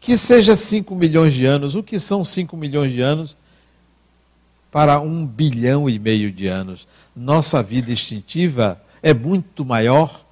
Que 0.00 0.16
seja 0.16 0.56
5 0.56 0.94
milhões 0.94 1.34
de 1.34 1.44
anos. 1.44 1.74
O 1.74 1.82
que 1.82 2.00
são 2.00 2.24
5 2.24 2.56
milhões 2.56 2.92
de 2.92 3.00
anos? 3.00 3.36
Para 4.72 5.00
1 5.00 5.26
bilhão 5.26 5.88
e 5.88 5.98
meio 5.98 6.32
de 6.32 6.46
anos. 6.46 6.88
Nossa 7.14 7.62
vida 7.62 7.92
instintiva 7.92 8.80
é 9.02 9.14
muito 9.14 9.64
maior 9.64 10.24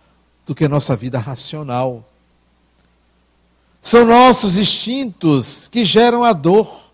do 0.46 0.54
que 0.54 0.68
nossa 0.68 0.94
vida 0.96 1.18
racional. 1.18 2.04
São 3.80 4.04
nossos 4.04 4.56
instintos 4.56 5.68
que 5.68 5.84
geram 5.84 6.24
a 6.24 6.32
dor. 6.32 6.90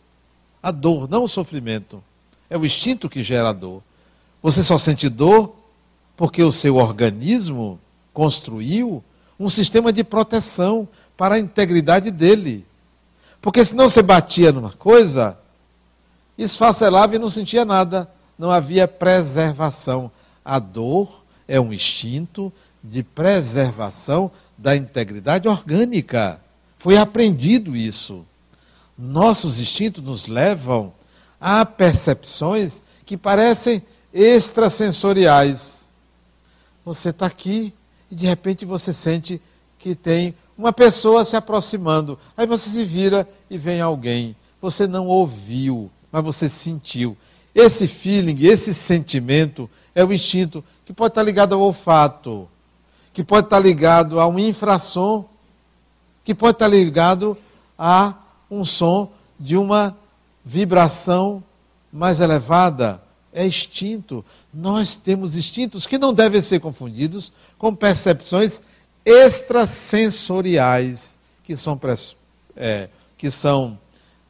A 0.63 0.71
dor, 0.71 1.09
não 1.09 1.25
o 1.25 1.29
sofrimento. 1.29 2.03
É 2.49 2.57
o 2.57 2.65
instinto 2.65 3.09
que 3.09 3.23
gera 3.23 3.51
a 3.51 3.53
dor. 3.53 3.83
Você 4.43 4.63
só 4.63 4.77
sente 4.77 5.09
dor 5.09 5.55
porque 6.17 6.43
o 6.43 6.53
seu 6.53 6.77
organismo 6.77 7.81
construiu 8.13 9.03
um 9.39 9.49
sistema 9.49 9.93
de 9.93 10.05
proteção 10.05 10.87
para 11.17 11.37
a 11.37 11.39
integridade 11.39 12.11
dele. 12.11 12.67
Porque 13.41 13.65
senão 13.65 13.89
você 13.89 14.03
batia 14.03 14.53
numa 14.53 14.71
coisa, 14.73 15.37
esfacelava 16.39 17.17
e 17.17 17.19
não 17.19 17.31
sentia 17.31 17.65
nada. 17.65 18.09
Não 18.39 18.51
havia 18.51 18.87
preservação. 18.87 20.11
A 20.45 20.59
dor 20.59 21.22
é 21.47 21.61
um 21.61 21.73
instinto 21.73 22.53
de 22.83 23.03
preservação 23.03 24.31
da 24.57 24.77
integridade 24.77 25.49
orgânica. 25.49 26.41
Foi 26.79 26.97
aprendido 26.97 27.77
isso. 27.77 28.25
Nossos 28.99 29.61
instintos 29.61 30.03
nos 30.03 30.27
levam 30.27 30.93
a 31.41 31.65
percepções 31.65 32.83
que 33.05 33.17
parecem 33.17 33.83
extrasensoriais. 34.13 35.93
Você 36.85 37.11
está 37.11 37.27
aqui 37.27 37.73
e 38.11 38.15
de 38.15 38.27
repente 38.27 38.65
você 38.65 38.93
sente 38.93 39.41
que 39.79 39.95
tem 39.95 40.35
uma 40.57 40.73
pessoa 40.73 41.25
se 41.25 41.35
aproximando. 41.37 42.19
Aí 42.37 42.47
você 42.47 42.69
se 42.69 42.85
vira 42.85 43.29
e 43.51 43.57
vem 43.59 43.81
alguém. 43.81 44.37
Você 44.61 44.87
não 44.87 45.07
ouviu, 45.07 45.91
mas 46.11 46.23
você 46.23 46.49
sentiu. 46.49 47.17
Esse 47.55 47.87
feeling, 47.87 48.47
esse 48.47 48.73
sentimento 48.73 49.69
é 49.95 50.05
o 50.05 50.13
instinto 50.13 50.65
que 50.93 50.97
pode 50.97 51.13
estar 51.13 51.23
ligado 51.23 51.55
ao 51.55 51.63
olfato, 51.63 52.47
que 53.15 53.25
pode 53.25 53.47
estar 53.47 53.59
ligado 53.59 54.21
a 54.21 54.27
um 54.27 54.39
infrassom 54.39 55.25
que 56.23 56.35
pode 56.35 56.57
estar 56.57 56.69
ligado 56.69 57.35
a 57.79 58.13
um 58.51 58.63
som 58.63 59.11
de 59.41 59.57
uma 59.57 59.97
vibração 60.45 61.43
mais 61.91 62.21
elevada, 62.21 63.03
é 63.33 63.47
instinto. 63.47 64.23
Nós 64.53 64.95
temos 64.95 65.35
instintos 65.35 65.87
que 65.87 65.97
não 65.97 66.13
devem 66.13 66.43
ser 66.43 66.61
confundidos 66.61 67.33
com 67.59 67.75
percepções 67.75 68.61
extrasensoriais, 69.05 71.19
que 71.43 71.57
são, 71.57 71.81
é, 72.55 72.91
que 73.17 73.31
são 73.31 73.79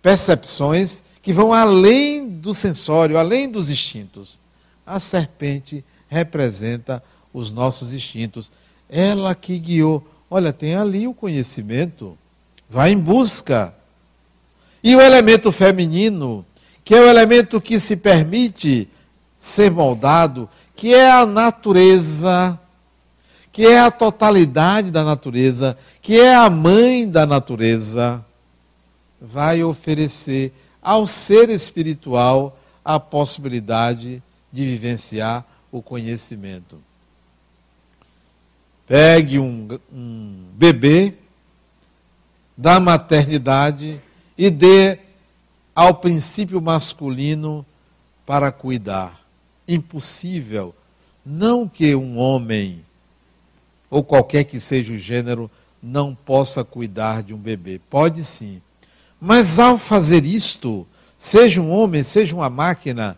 percepções 0.01 1.03
que 1.21 1.33
vão 1.33 1.53
além 1.53 2.29
do 2.29 2.55
sensório, 2.55 3.19
além 3.19 3.51
dos 3.51 3.69
instintos. 3.69 4.39
A 4.87 5.01
serpente 5.01 5.85
representa 6.13 7.03
os 7.33 7.51
nossos 7.51 7.95
instintos. 7.95 8.53
Ela 8.89 9.35
que 9.35 9.59
guiou. 9.59 10.07
Olha, 10.31 10.53
tem 10.53 10.77
ali 10.77 11.09
o 11.09 11.15
conhecimento. 11.15 12.17
Vai 12.69 12.93
em 12.93 12.99
busca. 12.99 13.75
E 14.85 14.95
o 14.95 15.01
elemento 15.01 15.51
feminino, 15.51 16.45
que 16.85 16.95
é 16.95 17.01
o 17.01 17.09
elemento 17.09 17.61
que 17.61 17.81
se 17.81 17.97
permite 17.97 18.89
ser 19.39 19.71
moldado, 19.71 20.49
que 20.77 20.93
é 20.93 21.11
a 21.11 21.25
natureza, 21.25 22.59
que 23.51 23.67
é 23.67 23.81
a 23.81 23.91
totalidade 23.91 24.91
da 24.91 25.03
natureza, 25.03 25.79
que 26.03 26.21
é 26.21 26.35
a 26.35 26.51
mãe 26.51 27.09
da 27.09 27.25
natureza, 27.25 28.25
vai 29.21 29.63
oferecer 29.63 30.53
ao 30.83 31.07
ser 31.07 31.49
espiritual 31.49 32.59
a 32.85 32.99
possibilidade 32.99 34.23
de 34.53 34.65
vivenciar 34.65 35.47
o 35.73 35.81
conhecimento. 35.81 36.79
Pegue 38.87 39.39
um, 39.39 39.81
um 39.93 40.45
bebê 40.53 41.15
da 42.57 42.79
maternidade 42.79 43.99
e 44.37 44.51
dê 44.51 44.99
ao 45.75 45.95
princípio 45.95 46.61
masculino 46.61 47.65
para 48.27 48.53
cuidar. 48.53 49.21
Impossível. 49.67 50.75
Não 51.25 51.67
que 51.67 51.95
um 51.95 52.19
homem, 52.19 52.85
ou 53.89 54.05
qualquer 54.05 54.45
que 54.45 54.61
seja 54.61 54.93
o 54.93 54.99
gênero, 54.99 55.51
não 55.83 56.15
possa 56.15 56.63
cuidar 56.63 57.23
de 57.23 57.33
um 57.33 57.39
bebê. 57.39 57.81
Pode 57.89 58.23
sim. 58.25 58.61
Mas 59.21 59.59
ao 59.59 59.79
fazer 59.79 60.25
isto, 60.25 60.87
seja 61.17 61.63
um 61.63 61.71
homem, 61.71 62.03
seja 62.03 62.35
uma 62.35 62.51
máquina, 62.51 63.17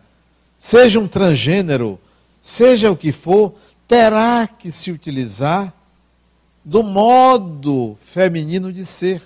seja 0.58 1.00
um 1.00 1.08
transgênero, 1.08 1.98
seja 2.44 2.90
o 2.90 2.96
que 2.96 3.10
for, 3.10 3.54
terá 3.88 4.46
que 4.46 4.70
se 4.70 4.92
utilizar 4.92 5.72
do 6.62 6.82
modo 6.82 7.96
feminino 8.02 8.70
de 8.70 8.84
ser, 8.84 9.22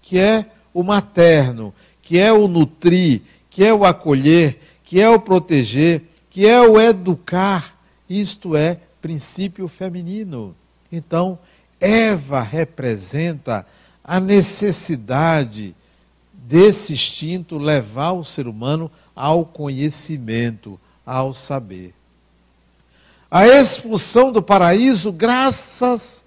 que 0.00 0.18
é 0.18 0.46
o 0.72 0.82
materno, 0.82 1.74
que 2.00 2.18
é 2.18 2.32
o 2.32 2.48
nutrir, 2.48 3.20
que 3.50 3.62
é 3.62 3.74
o 3.74 3.84
acolher, 3.84 4.58
que 4.82 4.98
é 4.98 5.10
o 5.10 5.20
proteger, 5.20 6.04
que 6.30 6.46
é 6.46 6.58
o 6.58 6.80
educar. 6.80 7.76
Isto 8.08 8.56
é 8.56 8.80
princípio 9.02 9.68
feminino. 9.68 10.56
Então, 10.90 11.38
Eva 11.78 12.40
representa 12.40 13.66
a 14.02 14.18
necessidade 14.18 15.76
desse 16.32 16.94
instinto 16.94 17.58
levar 17.58 18.12
o 18.12 18.24
ser 18.24 18.48
humano 18.48 18.90
ao 19.14 19.44
conhecimento, 19.44 20.80
ao 21.04 21.34
saber. 21.34 21.97
A 23.30 23.46
expulsão 23.46 24.32
do 24.32 24.42
paraíso, 24.42 25.12
graças 25.12 26.24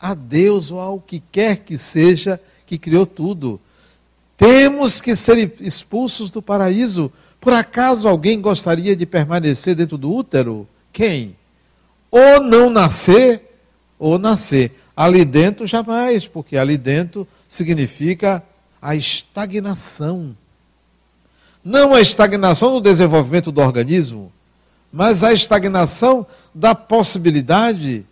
a 0.00 0.14
Deus 0.14 0.70
ou 0.70 0.80
ao 0.80 1.00
que 1.00 1.22
quer 1.30 1.56
que 1.56 1.76
seja 1.76 2.40
que 2.66 2.78
criou 2.78 3.04
tudo. 3.04 3.60
Temos 4.36 5.02
que 5.02 5.14
ser 5.14 5.52
expulsos 5.60 6.30
do 6.30 6.40
paraíso. 6.40 7.12
Por 7.38 7.52
acaso 7.52 8.08
alguém 8.08 8.40
gostaria 8.40 8.96
de 8.96 9.04
permanecer 9.04 9.74
dentro 9.74 9.98
do 9.98 10.10
útero? 10.10 10.66
Quem? 10.92 11.36
Ou 12.10 12.40
não 12.40 12.70
nascer, 12.70 13.42
ou 13.98 14.18
nascer. 14.18 14.72
Ali 14.96 15.24
dentro, 15.24 15.66
jamais, 15.66 16.26
porque 16.26 16.56
ali 16.56 16.78
dentro 16.78 17.28
significa 17.46 18.42
a 18.80 18.94
estagnação. 18.96 20.34
Não 21.62 21.94
a 21.94 22.00
estagnação 22.00 22.72
no 22.72 22.80
desenvolvimento 22.80 23.52
do 23.52 23.60
organismo, 23.60 24.32
mas 24.92 25.22
a 25.22 25.32
estagnação 25.32 26.26
da 26.54 26.74
possibilidade 26.74 28.04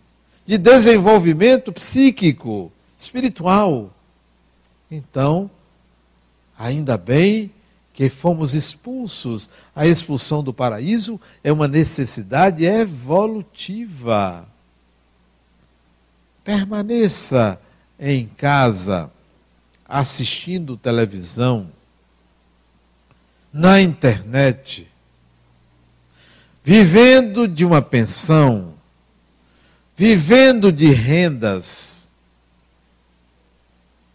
de 0.45 0.57
desenvolvimento 0.57 1.71
psíquico, 1.71 2.71
espiritual. 2.97 3.93
Então, 4.89 5.49
ainda 6.57 6.97
bem 6.97 7.51
que 7.93 8.09
fomos 8.09 8.55
expulsos. 8.55 9.49
A 9.75 9.85
expulsão 9.85 10.43
do 10.43 10.53
paraíso 10.53 11.19
é 11.43 11.51
uma 11.51 11.67
necessidade 11.67 12.65
evolutiva. 12.65 14.47
Permaneça 16.43 17.59
em 17.99 18.25
casa 18.25 19.11
assistindo 19.85 20.77
televisão, 20.77 21.71
na 23.51 23.81
internet, 23.81 24.88
vivendo 26.63 27.47
de 27.47 27.65
uma 27.65 27.81
pensão, 27.81 28.73
vivendo 29.95 30.71
de 30.71 30.91
rendas. 30.93 32.11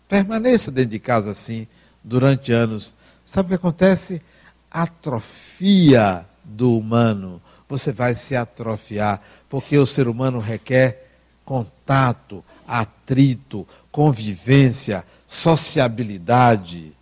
Permaneça 0.09 0.71
dentro 0.71 0.91
de 0.91 0.99
casa 0.99 1.31
assim 1.31 1.67
durante 2.03 2.53
anos. 2.53 2.95
Sabe 3.25 3.47
o 3.47 3.49
que 3.51 3.55
acontece? 3.55 4.23
Atrofia 4.71 6.27
do 6.45 6.77
humano. 6.79 7.41
Você 7.69 7.91
vai 7.91 8.15
se 8.15 8.37
atrofiar, 8.37 9.21
porque 9.49 9.77
o 9.79 9.87
ser 9.87 10.07
humano 10.07 10.39
requer 10.39 11.11
contato, 11.45 12.45
atrito, 12.67 13.67
convivência, 13.91 15.05
sociabilidade, 15.27 16.93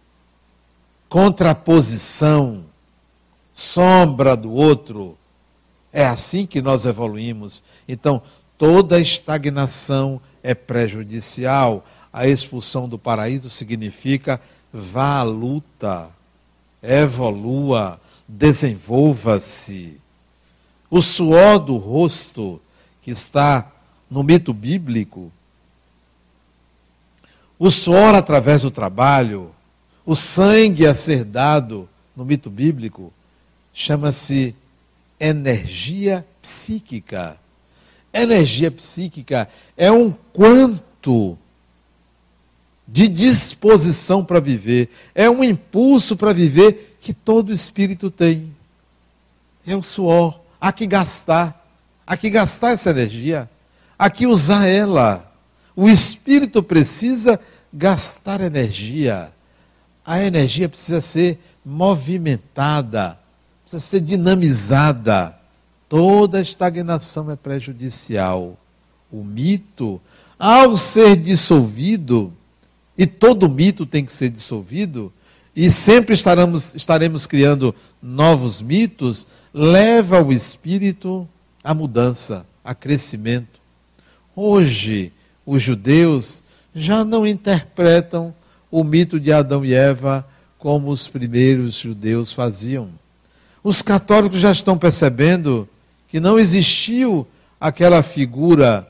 contraposição, 1.08 2.64
sombra 3.52 4.36
do 4.36 4.52
outro. 4.52 5.18
É 5.92 6.06
assim 6.06 6.46
que 6.46 6.62
nós 6.62 6.86
evoluímos. 6.86 7.62
Então, 7.86 8.22
toda 8.56 9.00
estagnação 9.00 10.20
é 10.42 10.54
prejudicial. 10.54 11.84
A 12.12 12.26
expulsão 12.26 12.88
do 12.88 12.98
paraíso 12.98 13.50
significa 13.50 14.40
vá 14.72 15.18
à 15.18 15.22
luta, 15.22 16.10
evolua, 16.82 18.00
desenvolva-se. 18.26 20.00
O 20.90 21.02
suor 21.02 21.58
do 21.58 21.76
rosto, 21.76 22.60
que 23.02 23.10
está 23.10 23.70
no 24.10 24.22
mito 24.22 24.52
bíblico, 24.52 25.30
o 27.58 27.70
suor 27.70 28.14
através 28.14 28.62
do 28.62 28.70
trabalho, 28.70 29.54
o 30.04 30.16
sangue 30.16 30.86
a 30.86 30.94
ser 30.94 31.24
dado 31.24 31.88
no 32.16 32.24
mito 32.24 32.50
bíblico, 32.50 33.12
chama-se 33.72 34.54
energia 35.22 36.26
psíquica. 36.42 37.36
Energia 38.12 38.72
psíquica 38.72 39.48
é 39.76 39.90
um 39.90 40.10
quanto 40.32 41.38
de 42.86 43.06
disposição 43.06 44.24
para 44.24 44.40
viver, 44.40 44.90
é 45.14 45.30
um 45.30 45.44
impulso 45.44 46.16
para 46.16 46.32
viver 46.32 46.98
que 47.00 47.14
todo 47.14 47.52
espírito 47.52 48.10
tem. 48.10 48.54
É 49.64 49.76
o 49.76 49.82
suor. 49.82 50.40
Há 50.60 50.72
que 50.72 50.86
gastar, 50.86 51.66
há 52.04 52.16
que 52.16 52.28
gastar 52.28 52.72
essa 52.72 52.90
energia, 52.90 53.48
há 53.96 54.10
que 54.10 54.26
usar 54.26 54.66
ela. 54.66 55.32
O 55.74 55.88
espírito 55.88 56.62
precisa 56.62 57.40
gastar 57.72 58.40
energia. 58.40 59.32
A 60.04 60.20
energia 60.20 60.68
precisa 60.68 61.00
ser 61.00 61.38
movimentada, 61.64 63.18
precisa 63.72 63.80
ser 63.80 64.00
dinamizada. 64.00 65.34
Toda 65.88 66.40
estagnação 66.40 67.30
é 67.30 67.36
prejudicial. 67.36 68.58
O 69.10 69.22
mito, 69.22 70.00
ao 70.38 70.76
ser 70.76 71.16
dissolvido, 71.16 72.32
e 72.96 73.06
todo 73.06 73.48
mito 73.48 73.86
tem 73.86 74.04
que 74.04 74.12
ser 74.12 74.28
dissolvido, 74.30 75.12
e 75.54 75.70
sempre 75.70 76.14
estaremos, 76.14 76.74
estaremos 76.74 77.26
criando 77.26 77.74
novos 78.02 78.62
mitos, 78.62 79.26
leva 79.52 80.22
o 80.22 80.32
espírito 80.32 81.28
à 81.62 81.74
mudança, 81.74 82.46
a 82.64 82.74
crescimento. 82.74 83.60
Hoje, 84.34 85.12
os 85.44 85.62
judeus 85.62 86.42
já 86.74 87.04
não 87.04 87.26
interpretam 87.26 88.34
o 88.70 88.82
mito 88.82 89.20
de 89.20 89.30
Adão 89.30 89.62
e 89.62 89.74
Eva 89.74 90.26
como 90.58 90.90
os 90.90 91.06
primeiros 91.06 91.74
judeus 91.74 92.32
faziam. 92.32 93.01
Os 93.62 93.80
católicos 93.80 94.40
já 94.40 94.50
estão 94.50 94.76
percebendo 94.76 95.68
que 96.08 96.18
não 96.18 96.38
existiu 96.38 97.26
aquela 97.60 98.02
figura 98.02 98.88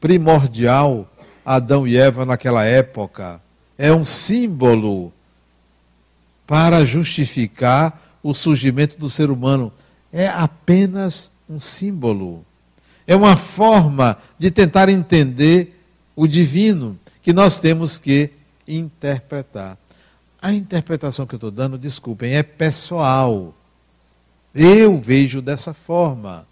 primordial, 0.00 1.10
Adão 1.44 1.86
e 1.86 1.96
Eva, 1.96 2.26
naquela 2.26 2.64
época. 2.64 3.40
É 3.78 3.92
um 3.92 4.04
símbolo 4.04 5.12
para 6.46 6.84
justificar 6.84 8.18
o 8.22 8.34
surgimento 8.34 8.98
do 8.98 9.08
ser 9.08 9.30
humano. 9.30 9.72
É 10.12 10.28
apenas 10.28 11.30
um 11.48 11.58
símbolo. 11.58 12.44
É 13.06 13.16
uma 13.16 13.36
forma 13.36 14.18
de 14.38 14.50
tentar 14.50 14.88
entender 14.88 15.80
o 16.14 16.26
divino 16.26 16.98
que 17.22 17.32
nós 17.32 17.58
temos 17.58 17.98
que 17.98 18.30
interpretar. 18.68 19.78
A 20.40 20.52
interpretação 20.52 21.26
que 21.26 21.34
eu 21.34 21.38
estou 21.38 21.50
dando, 21.50 21.78
desculpem, 21.78 22.34
é 22.34 22.42
pessoal. 22.42 23.54
Eu 24.54 24.98
vejo 24.98 25.40
dessa 25.40 25.72
forma. 25.72 26.46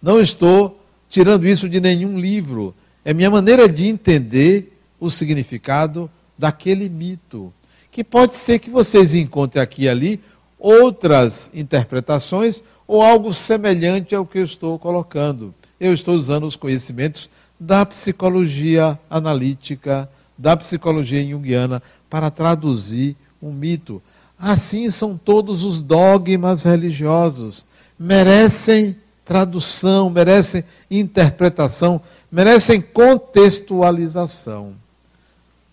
Não 0.00 0.20
estou 0.20 0.78
tirando 1.08 1.46
isso 1.46 1.68
de 1.68 1.80
nenhum 1.80 2.18
livro. 2.18 2.74
É 3.04 3.12
minha 3.12 3.30
maneira 3.30 3.68
de 3.68 3.86
entender 3.86 4.78
o 4.98 5.10
significado 5.10 6.10
daquele 6.36 6.88
mito. 6.88 7.52
Que 7.90 8.02
pode 8.02 8.36
ser 8.36 8.58
que 8.58 8.70
vocês 8.70 9.14
encontrem 9.14 9.62
aqui 9.62 9.84
e 9.84 9.88
ali 9.88 10.20
outras 10.58 11.50
interpretações 11.54 12.62
ou 12.86 13.02
algo 13.02 13.32
semelhante 13.32 14.14
ao 14.14 14.26
que 14.26 14.38
eu 14.38 14.44
estou 14.44 14.78
colocando. 14.78 15.54
Eu 15.80 15.92
estou 15.92 16.14
usando 16.14 16.46
os 16.46 16.56
conhecimentos 16.56 17.30
da 17.58 17.84
psicologia 17.86 18.98
analítica, 19.08 20.08
da 20.36 20.56
psicologia 20.56 21.24
junguiana, 21.28 21.82
para 22.08 22.30
traduzir 22.30 23.16
um 23.40 23.52
mito. 23.52 24.02
Assim 24.44 24.90
são 24.90 25.16
todos 25.16 25.62
os 25.62 25.78
dogmas 25.78 26.64
religiosos. 26.64 27.64
Merecem 27.96 28.96
tradução, 29.24 30.10
merecem 30.10 30.64
interpretação, 30.90 32.02
merecem 32.28 32.80
contextualização. 32.80 34.74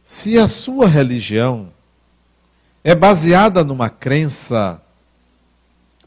Se 0.04 0.38
a 0.38 0.48
sua 0.48 0.88
religião 0.88 1.70
é 2.84 2.94
baseada 2.94 3.64
numa 3.64 3.90
crença, 3.90 4.80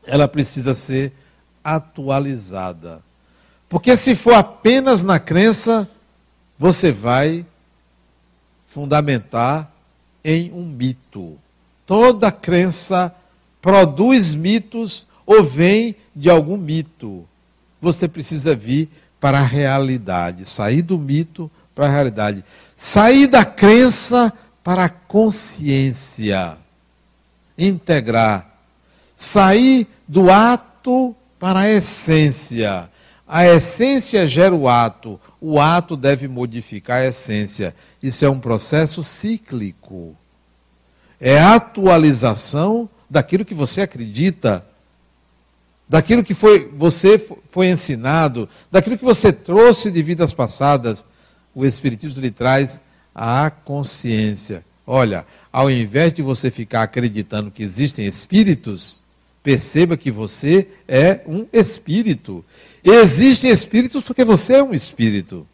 ela 0.04 0.28
precisa 0.28 0.72
ser 0.72 1.12
atualizada. 1.64 3.02
Porque 3.68 3.96
se 3.96 4.14
for 4.14 4.34
apenas 4.34 5.02
na 5.02 5.18
crença, 5.18 5.88
você 6.56 6.92
vai 6.92 7.44
fundamentar 8.68 9.68
em 10.22 10.52
um 10.52 10.64
mito. 10.64 11.41
Toda 11.87 12.33
crença 12.33 13.14
produz 13.61 14.35
mitos 14.35 15.07
ou 15.26 15.43
vem 15.45 15.95
de 16.14 16.28
algum 16.28 16.57
mito. 16.57 17.26
Você 17.80 18.07
precisa 18.07 18.55
vir 18.55 18.89
para 19.20 19.39
a 19.39 19.45
realidade, 19.45 20.45
sair 20.49 20.83
do 20.83 20.99
mito 20.99 21.51
para 21.74 21.87
a 21.87 21.91
realidade, 21.91 22.45
sair 22.76 23.26
da 23.26 23.45
crença 23.45 24.33
para 24.62 24.85
a 24.85 24.89
consciência, 24.89 26.57
integrar, 27.57 28.51
sair 29.16 29.87
do 30.07 30.30
ato 30.30 31.14
para 31.39 31.61
a 31.61 31.68
essência. 31.68 32.89
A 33.26 33.47
essência 33.47 34.28
gera 34.28 34.55
o 34.55 34.68
ato, 34.68 35.20
o 35.41 35.59
ato 35.61 35.97
deve 35.97 36.28
modificar 36.28 36.99
a 36.99 37.07
essência. 37.07 37.74
Isso 38.03 38.24
é 38.24 38.30
um 38.30 38.39
processo 38.39 39.03
cíclico. 39.03 40.16
É 41.24 41.38
a 41.38 41.54
atualização 41.54 42.90
daquilo 43.08 43.44
que 43.44 43.54
você 43.54 43.82
acredita, 43.82 44.66
daquilo 45.88 46.24
que 46.24 46.34
foi, 46.34 46.68
você 46.76 47.16
foi 47.48 47.68
ensinado, 47.68 48.48
daquilo 48.72 48.98
que 48.98 49.04
você 49.04 49.32
trouxe 49.32 49.88
de 49.92 50.02
vidas 50.02 50.32
passadas. 50.32 51.04
O 51.54 51.64
Espiritismo 51.64 52.20
lhe 52.20 52.32
traz 52.32 52.82
a 53.14 53.50
consciência. 53.50 54.64
Olha, 54.84 55.24
ao 55.52 55.70
invés 55.70 56.12
de 56.12 56.22
você 56.22 56.50
ficar 56.50 56.82
acreditando 56.82 57.52
que 57.52 57.62
existem 57.62 58.04
espíritos, 58.04 59.00
perceba 59.44 59.96
que 59.96 60.10
você 60.10 60.66
é 60.88 61.20
um 61.24 61.46
espírito. 61.52 62.44
Existem 62.82 63.48
espíritos 63.48 64.02
porque 64.02 64.24
você 64.24 64.54
é 64.54 64.62
um 64.62 64.74
espírito. 64.74 65.46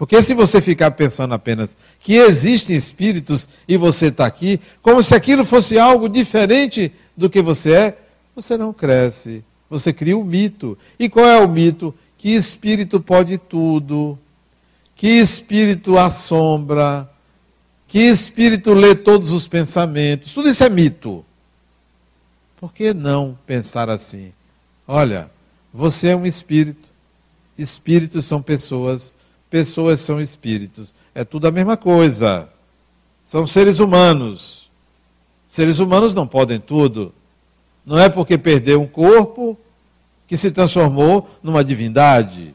Porque 0.00 0.22
se 0.22 0.32
você 0.32 0.62
ficar 0.62 0.92
pensando 0.92 1.34
apenas 1.34 1.76
que 1.98 2.14
existem 2.14 2.74
espíritos 2.74 3.46
e 3.68 3.76
você 3.76 4.06
está 4.06 4.24
aqui, 4.24 4.58
como 4.80 5.02
se 5.02 5.14
aquilo 5.14 5.44
fosse 5.44 5.78
algo 5.78 6.08
diferente 6.08 6.90
do 7.14 7.28
que 7.28 7.42
você 7.42 7.72
é, 7.74 7.98
você 8.34 8.56
não 8.56 8.72
cresce. 8.72 9.44
Você 9.68 9.92
cria 9.92 10.16
um 10.16 10.24
mito. 10.24 10.78
E 10.98 11.06
qual 11.06 11.26
é 11.26 11.38
o 11.38 11.46
mito? 11.46 11.94
Que 12.16 12.30
espírito 12.30 12.98
pode 12.98 13.36
tudo, 13.36 14.18
que 14.96 15.06
espírito 15.06 15.98
assombra, 15.98 17.06
que 17.86 17.98
espírito 17.98 18.72
lê 18.72 18.94
todos 18.94 19.32
os 19.32 19.46
pensamentos. 19.46 20.32
Tudo 20.32 20.48
isso 20.48 20.64
é 20.64 20.70
mito. 20.70 21.22
Por 22.58 22.72
que 22.72 22.94
não 22.94 23.38
pensar 23.46 23.90
assim? 23.90 24.32
Olha, 24.88 25.30
você 25.74 26.08
é 26.08 26.16
um 26.16 26.24
espírito. 26.24 26.88
Espíritos 27.58 28.24
são 28.24 28.40
pessoas 28.40 29.19
pessoas 29.50 30.00
são 30.00 30.20
espíritos. 30.20 30.94
É 31.14 31.24
tudo 31.24 31.48
a 31.48 31.50
mesma 31.50 31.76
coisa. 31.76 32.48
São 33.24 33.46
seres 33.46 33.80
humanos. 33.80 34.70
Seres 35.46 35.80
humanos 35.80 36.14
não 36.14 36.26
podem 36.26 36.60
tudo. 36.60 37.12
Não 37.84 37.98
é 37.98 38.08
porque 38.08 38.38
perdeu 38.38 38.80
um 38.80 38.86
corpo 38.86 39.58
que 40.26 40.36
se 40.36 40.52
transformou 40.52 41.28
numa 41.42 41.64
divindade. 41.64 42.54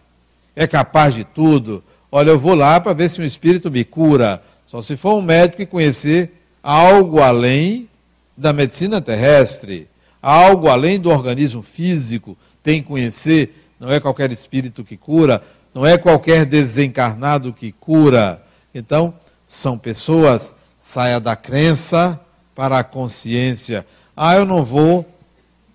É 0.55 0.65
capaz 0.65 1.13
de 1.13 1.25
tudo. 1.25 1.83
Olha, 2.09 2.29
eu 2.29 2.39
vou 2.39 2.55
lá 2.55 2.79
para 2.79 2.93
ver 2.93 3.09
se 3.09 3.21
um 3.21 3.25
espírito 3.25 3.69
me 3.69 3.83
cura. 3.83 4.41
Só 4.65 4.81
se 4.81 4.95
for 4.95 5.15
um 5.15 5.21
médico 5.21 5.61
e 5.61 5.65
conhecer 5.65 6.31
algo 6.63 7.21
além 7.21 7.89
da 8.37 8.53
medicina 8.53 9.01
terrestre, 9.01 9.87
algo 10.21 10.67
além 10.67 10.99
do 10.99 11.09
organismo 11.09 11.61
físico, 11.61 12.37
tem 12.63 12.81
que 12.81 12.87
conhecer. 12.87 13.53
Não 13.79 13.91
é 13.91 13.99
qualquer 13.99 14.31
espírito 14.31 14.83
que 14.83 14.95
cura, 14.95 15.43
não 15.75 15.85
é 15.85 15.97
qualquer 15.97 16.45
desencarnado 16.45 17.51
que 17.51 17.73
cura. 17.73 18.41
Então, 18.73 19.13
são 19.45 19.77
pessoas, 19.77 20.55
saia 20.79 21.19
da 21.19 21.35
crença 21.35 22.17
para 22.55 22.79
a 22.79 22.83
consciência. 22.83 23.85
Ah, 24.15 24.35
eu 24.35 24.45
não 24.45 24.63
vou 24.63 25.05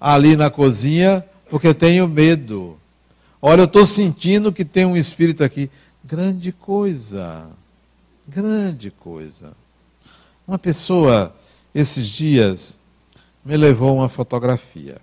ali 0.01 0.37
na 0.37 0.49
cozinha 0.49 1.23
porque 1.51 1.67
eu 1.67 1.75
tenho 1.75 2.09
medo. 2.09 2.79
Olha, 3.43 3.61
eu 3.61 3.67
estou 3.67 3.85
sentindo 3.85 4.51
que 4.51 4.65
tem 4.65 4.87
um 4.87 4.97
espírito 4.97 5.45
aqui. 5.45 5.71
Grande 6.03 6.51
coisa. 6.51 7.47
Grande 8.27 8.91
coisa. 8.91 9.53
Uma 10.49 10.59
pessoa, 10.59 11.37
esses 11.75 12.09
dias, 12.09 12.79
me 13.45 13.55
levou 13.55 13.97
uma 13.97 14.09
fotografia. 14.09 14.97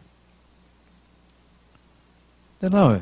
Não, 2.60 2.94
é? 2.94 3.02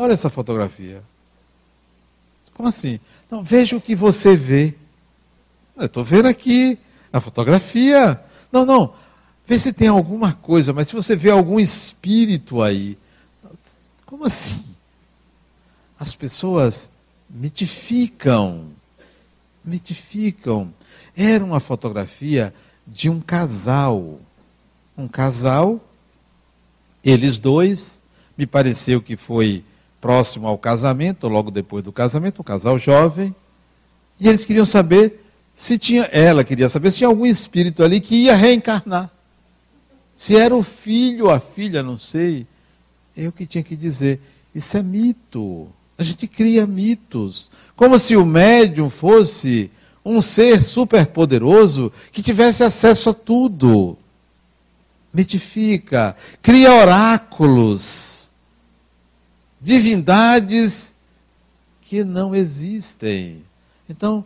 Olha 0.00 0.14
essa 0.14 0.30
fotografia. 0.30 1.02
Como 2.54 2.66
assim? 2.66 2.98
Não, 3.30 3.44
veja 3.44 3.76
o 3.76 3.80
que 3.82 3.94
você 3.94 4.34
vê. 4.34 4.74
Eu 5.76 5.84
estou 5.84 6.02
vendo 6.02 6.24
aqui 6.24 6.78
a 7.12 7.20
fotografia. 7.20 8.18
Não, 8.50 8.64
não. 8.64 8.94
Vê 9.46 9.58
se 9.58 9.74
tem 9.74 9.88
alguma 9.88 10.32
coisa, 10.32 10.72
mas 10.72 10.88
se 10.88 10.94
você 10.94 11.14
vê 11.14 11.28
algum 11.28 11.60
espírito 11.60 12.62
aí. 12.62 12.96
Como 14.06 14.24
assim? 14.24 14.64
As 15.98 16.14
pessoas 16.14 16.90
mitificam. 17.28 18.68
Mitificam. 19.62 20.72
Era 21.14 21.44
uma 21.44 21.60
fotografia 21.60 22.54
de 22.86 23.10
um 23.10 23.20
casal. 23.20 24.18
Um 24.96 25.06
casal, 25.06 25.78
eles 27.04 27.38
dois, 27.38 28.02
me 28.34 28.46
pareceu 28.46 29.02
que 29.02 29.14
foi 29.14 29.62
próximo 30.00 30.46
ao 30.46 30.56
casamento, 30.56 31.24
ou 31.24 31.30
logo 31.30 31.50
depois 31.50 31.84
do 31.84 31.92
casamento, 31.92 32.40
um 32.40 32.44
casal 32.44 32.78
jovem, 32.78 33.34
e 34.18 34.28
eles 34.28 34.44
queriam 34.44 34.64
saber 34.64 35.24
se 35.54 35.78
tinha, 35.78 36.04
ela 36.04 36.42
queria 36.42 36.68
saber 36.68 36.90
se 36.90 36.98
tinha 36.98 37.08
algum 37.08 37.26
espírito 37.26 37.82
ali 37.82 38.00
que 38.00 38.14
ia 38.14 38.34
reencarnar. 38.34 39.10
Se 40.16 40.36
era 40.36 40.54
o 40.54 40.62
filho, 40.62 41.30
a 41.30 41.40
filha, 41.40 41.82
não 41.82 41.98
sei. 41.98 42.46
Eu 43.16 43.32
que 43.32 43.46
tinha 43.46 43.64
que 43.64 43.74
dizer, 43.74 44.20
isso 44.54 44.76
é 44.76 44.82
mito. 44.82 45.68
A 45.98 46.02
gente 46.02 46.26
cria 46.26 46.66
mitos. 46.66 47.50
Como 47.74 47.98
se 47.98 48.16
o 48.16 48.24
médium 48.24 48.90
fosse 48.90 49.70
um 50.04 50.20
ser 50.20 50.62
superpoderoso 50.62 51.92
que 52.12 52.22
tivesse 52.22 52.62
acesso 52.62 53.10
a 53.10 53.14
tudo. 53.14 53.96
Mitifica, 55.12 56.14
cria 56.42 56.72
oráculos 56.72 58.19
divindades 59.60 60.94
que 61.82 62.02
não 62.02 62.34
existem. 62.34 63.44
Então, 63.88 64.24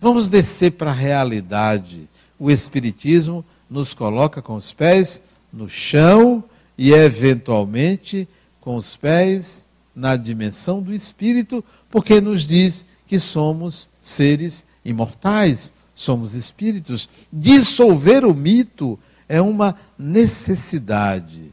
vamos 0.00 0.28
descer 0.28 0.72
para 0.72 0.90
a 0.90 0.94
realidade. 0.94 2.08
O 2.38 2.50
Espiritismo 2.50 3.44
nos 3.70 3.94
coloca 3.94 4.42
com 4.42 4.54
os 4.54 4.72
pés 4.72 5.22
no 5.52 5.68
chão 5.68 6.44
e, 6.76 6.92
eventualmente, 6.92 8.28
com 8.60 8.76
os 8.76 8.96
pés 8.96 9.66
na 9.94 10.16
dimensão 10.16 10.82
do 10.82 10.92
Espírito, 10.92 11.64
porque 11.90 12.20
nos 12.20 12.42
diz 12.42 12.84
que 13.06 13.18
somos 13.18 13.88
seres 14.00 14.66
imortais, 14.84 15.72
somos 15.94 16.34
espíritos. 16.34 17.08
Dissolver 17.32 18.24
o 18.24 18.34
mito 18.34 18.98
é 19.28 19.40
uma 19.40 19.76
necessidade 19.98 21.50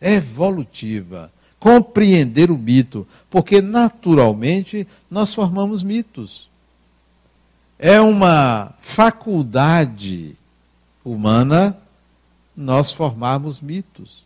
evolutiva 0.00 1.32
compreender 1.62 2.50
o 2.50 2.58
mito, 2.58 3.06
porque 3.30 3.62
naturalmente 3.62 4.84
nós 5.08 5.32
formamos 5.32 5.84
mitos. 5.84 6.50
É 7.78 8.00
uma 8.00 8.74
faculdade 8.80 10.34
humana 11.04 11.78
nós 12.56 12.90
formarmos 12.90 13.60
mitos. 13.60 14.24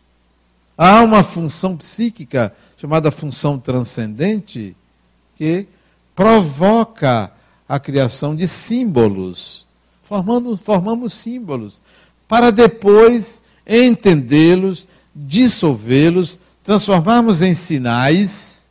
Há 0.75 1.03
uma 1.03 1.23
função 1.23 1.77
psíquica 1.77 2.55
chamada 2.75 3.11
função 3.11 3.59
transcendente 3.59 4.75
que 5.35 5.67
provoca 6.15 7.31
a 7.69 7.79
criação 7.79 8.35
de 8.35 8.47
símbolos. 8.47 9.67
Formando, 10.01 10.57
formamos 10.57 11.13
símbolos 11.13 11.79
para 12.27 12.49
depois 12.49 13.43
entendê-los, 13.67 14.87
dissolvê-los, 15.15 16.39
transformarmos 16.67 17.41
em 17.41 17.53
sinais 17.53 18.67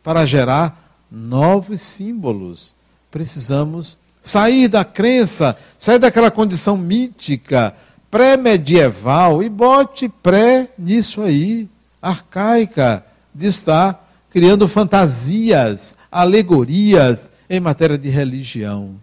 para 0.00 0.24
gerar 0.24 0.96
novos 1.10 1.80
símbolos. 1.80 2.72
Precisamos 3.10 3.98
sair 4.22 4.68
da 4.68 4.84
crença, 4.84 5.56
sair 5.76 5.98
daquela 5.98 6.30
condição 6.30 6.76
mítica, 6.76 7.74
pré-medieval, 8.08 9.42
e 9.42 9.48
bote 9.48 10.08
pré 10.08 10.68
nisso 10.78 11.20
aí, 11.20 11.68
arcaica, 12.00 13.04
de 13.34 13.48
estar 13.48 14.08
criando 14.30 14.68
fantasias, 14.68 15.96
alegorias 16.12 17.28
em 17.50 17.58
matéria 17.58 17.98
de 17.98 18.08
religião. 18.08 18.94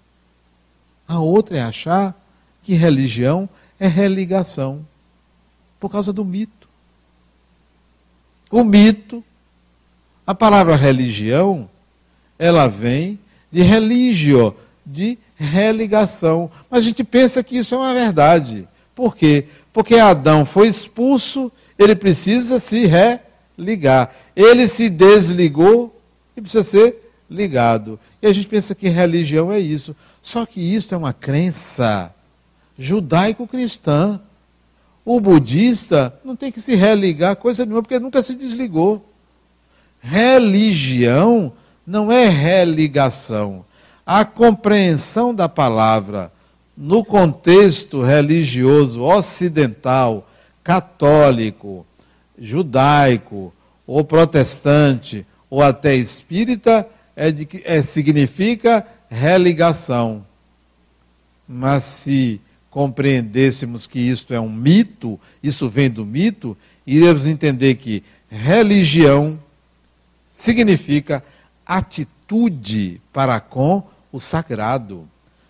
A 1.05 1.19
outra 1.19 1.57
é 1.57 1.61
achar 1.61 2.15
que 2.63 2.73
religião 2.73 3.49
é 3.77 3.85
religação, 3.85 4.87
por 5.77 5.91
causa 5.91 6.13
do 6.13 6.23
mito. 6.23 6.58
O 8.51 8.63
mito, 8.63 9.23
a 10.25 10.33
palavra 10.33 10.75
religião, 10.75 11.69
ela 12.37 12.67
vem 12.67 13.19
de 13.51 13.61
religio, 13.61 14.55
de 14.85 15.17
religação. 15.35 16.49
Mas 16.69 16.79
a 16.79 16.83
gente 16.83 17.03
pensa 17.03 17.43
que 17.43 17.57
isso 17.57 17.75
é 17.75 17.77
uma 17.77 17.93
verdade. 17.93 18.67
Por 18.95 19.15
quê? 19.15 19.45
Porque 19.71 19.95
Adão 19.95 20.45
foi 20.45 20.67
expulso, 20.67 21.51
ele 21.77 21.95
precisa 21.95 22.59
se 22.59 22.85
religar. 22.85 24.13
Ele 24.35 24.67
se 24.67 24.89
desligou 24.89 25.95
e 26.35 26.41
precisa 26.41 26.63
ser 26.63 27.11
ligado. 27.29 27.99
E 28.21 28.27
a 28.27 28.33
gente 28.33 28.47
pensa 28.47 28.73
que 28.73 28.87
religião 28.89 29.51
é 29.51 29.59
isso. 29.59 29.95
Só 30.21 30.45
que 30.45 30.59
isso 30.59 30.93
é 30.93 30.97
uma 30.97 31.13
crença 31.13 32.13
judaico-cristã. 32.77 34.19
O 35.11 35.19
budista 35.19 36.13
não 36.23 36.35
tem 36.35 36.51
que 36.51 36.61
se 36.61 36.75
religar 36.75 37.35
coisa 37.35 37.65
nenhuma, 37.65 37.81
porque 37.81 37.97
nunca 37.97 38.21
se 38.21 38.35
desligou. 38.35 39.11
Religião 39.99 41.51
não 41.83 42.11
é 42.11 42.27
religação. 42.27 43.65
A 44.05 44.23
compreensão 44.23 45.33
da 45.33 45.49
palavra 45.49 46.31
no 46.77 47.03
contexto 47.03 48.03
religioso 48.03 49.01
ocidental, 49.01 50.29
católico, 50.63 51.87
judaico, 52.37 53.51
ou 53.87 54.03
protestante, 54.03 55.25
ou 55.49 55.63
até 55.63 55.95
espírita, 55.95 56.87
é 57.15 57.31
de, 57.31 57.47
é, 57.65 57.81
significa 57.81 58.85
religação. 59.09 60.23
Mas 61.47 61.83
se 61.85 62.39
compreendêssemos 62.69 63.87
que 63.87 63.99
isto 63.99 64.33
é 64.33 64.39
um 64.39 64.51
mito, 64.51 65.19
isso 65.41 65.67
vem 65.69 65.89
do 65.89 66.05
mito, 66.05 66.57
iremos 66.85 67.27
entender 67.27 67.75
que 67.75 68.03
religião 68.29 69.39
significa 70.27 71.23
atitude 71.65 73.01
para 73.11 73.39
com 73.39 73.83
o 74.11 74.19
sagrado, 74.19 75.07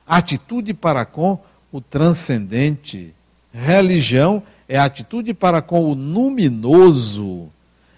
atitude 0.08 0.74
para 0.74 1.06
com 1.06 1.40
o 1.72 1.80
transcendente. 1.80 3.14
Religião 3.54 4.42
é 4.68 4.80
atitude 4.80 5.34
para 5.34 5.62
com 5.62 5.84
o 5.84 5.94
luminoso, 5.94 7.50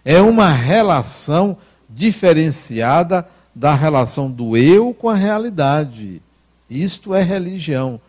é 0.03 0.19
uma 0.21 0.51
relação 0.51 1.57
diferenciada 1.89 3.27
da 3.53 3.73
relação 3.73 4.31
do 4.31 4.55
eu 4.55 4.93
com 4.93 5.09
a 5.09 5.15
realidade. 5.15 6.21
Isto 6.69 7.13
é 7.13 7.21
religião 7.21 7.99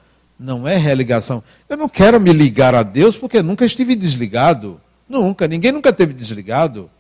não 0.43 0.67
é 0.67 0.77
religação. 0.77 1.43
Eu 1.69 1.77
não 1.77 1.89
quero 1.89 2.21
me 2.21 2.33
ligar 2.33 2.75
a 2.75 2.83
Deus 2.83 3.17
porque 3.17 3.43
nunca 3.43 3.65
estive 3.65 3.95
desligado. 3.95 4.81
Nunca, 5.09 5.47
ninguém 5.47 5.73
nunca 5.73 5.93
teve 5.93 6.13
desligado. 6.13 6.91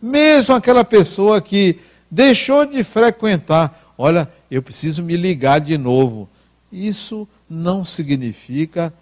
Mesmo 0.00 0.54
aquela 0.54 0.84
pessoa 0.84 1.40
que 1.40 1.78
deixou 2.10 2.64
de 2.64 2.82
frequentar, 2.82 3.92
olha, 3.96 4.28
eu 4.50 4.62
preciso 4.62 5.02
me 5.02 5.16
ligar 5.16 5.60
de 5.60 5.76
novo. 5.76 6.28
Isso 6.72 7.28
não 7.48 7.84
significa 7.84 8.92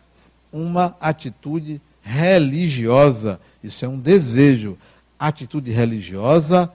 uma 0.52 0.96
atitude 1.00 1.80
religiosa. 2.02 3.40
Isso 3.62 3.84
é 3.84 3.88
um 3.88 3.98
desejo. 3.98 4.76
atitude 5.18 5.70
religiosa 5.70 6.70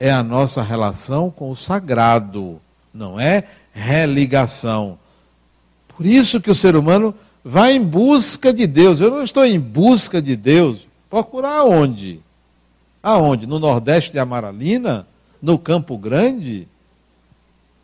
é 0.00 0.10
a 0.10 0.22
nossa 0.22 0.62
relação 0.62 1.30
com 1.30 1.50
o 1.50 1.56
sagrado, 1.56 2.60
não 2.92 3.18
é 3.18 3.44
religação. 3.72 4.98
Por 5.96 6.06
isso 6.06 6.40
que 6.40 6.50
o 6.50 6.54
ser 6.54 6.76
humano 6.76 7.14
vai 7.44 7.74
em 7.74 7.82
busca 7.82 8.52
de 8.52 8.66
Deus. 8.66 9.00
Eu 9.00 9.10
não 9.10 9.22
estou 9.22 9.44
em 9.44 9.60
busca 9.60 10.20
de 10.20 10.36
Deus. 10.36 10.86
Procurar 11.10 11.58
aonde? 11.58 12.20
Aonde? 13.02 13.46
No 13.46 13.58
Nordeste 13.58 14.12
de 14.12 14.18
Amaralina? 14.18 15.06
No 15.40 15.58
Campo 15.58 15.96
Grande? 15.98 16.66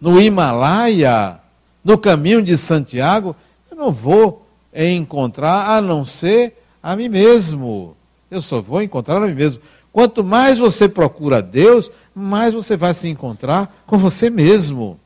No 0.00 0.20
Himalaia? 0.20 1.38
No 1.84 1.98
caminho 1.98 2.42
de 2.42 2.56
Santiago? 2.56 3.36
Eu 3.70 3.76
não 3.76 3.92
vou 3.92 4.46
encontrar 4.74 5.76
a 5.76 5.80
não 5.80 6.04
ser 6.04 6.54
a 6.82 6.96
mim 6.96 7.08
mesmo. 7.08 7.96
Eu 8.30 8.40
só 8.40 8.60
vou 8.60 8.82
encontrar 8.82 9.16
a 9.16 9.26
mim 9.26 9.34
mesmo. 9.34 9.60
Quanto 9.92 10.22
mais 10.22 10.58
você 10.58 10.88
procura 10.88 11.42
Deus, 11.42 11.90
mais 12.14 12.54
você 12.54 12.76
vai 12.76 12.94
se 12.94 13.08
encontrar 13.08 13.82
com 13.86 13.98
você 13.98 14.30
mesmo. 14.30 14.99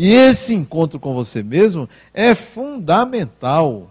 E 0.00 0.12
esse 0.12 0.54
encontro 0.54 1.00
com 1.00 1.12
você 1.12 1.42
mesmo 1.42 1.88
é 2.14 2.32
fundamental. 2.32 3.90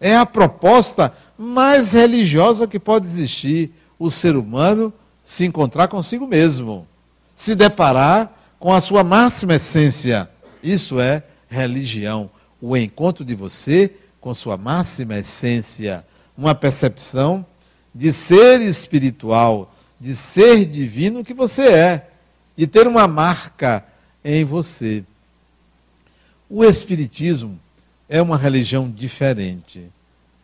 É 0.00 0.16
a 0.16 0.24
proposta 0.24 1.12
mais 1.36 1.94
religiosa 1.94 2.68
que 2.68 2.78
pode 2.78 3.06
existir. 3.06 3.72
O 3.98 4.08
ser 4.08 4.36
humano 4.36 4.94
se 5.24 5.44
encontrar 5.44 5.88
consigo 5.88 6.28
mesmo, 6.28 6.86
se 7.34 7.56
deparar 7.56 8.32
com 8.60 8.72
a 8.72 8.80
sua 8.80 9.02
máxima 9.02 9.56
essência. 9.56 10.30
Isso 10.62 11.00
é 11.00 11.24
religião. 11.48 12.30
O 12.60 12.76
encontro 12.76 13.24
de 13.24 13.34
você 13.34 13.92
com 14.20 14.32
sua 14.36 14.56
máxima 14.56 15.18
essência. 15.18 16.06
Uma 16.38 16.54
percepção 16.54 17.44
de 17.92 18.12
ser 18.12 18.60
espiritual, 18.60 19.74
de 19.98 20.14
ser 20.14 20.64
divino 20.66 21.24
que 21.24 21.34
você 21.34 21.62
é, 21.62 22.10
de 22.56 22.68
ter 22.68 22.86
uma 22.86 23.08
marca 23.08 23.84
em 24.24 24.44
você. 24.44 25.04
O 26.54 26.62
Espiritismo 26.62 27.58
é 28.06 28.20
uma 28.20 28.36
religião 28.36 28.90
diferente. 28.90 29.86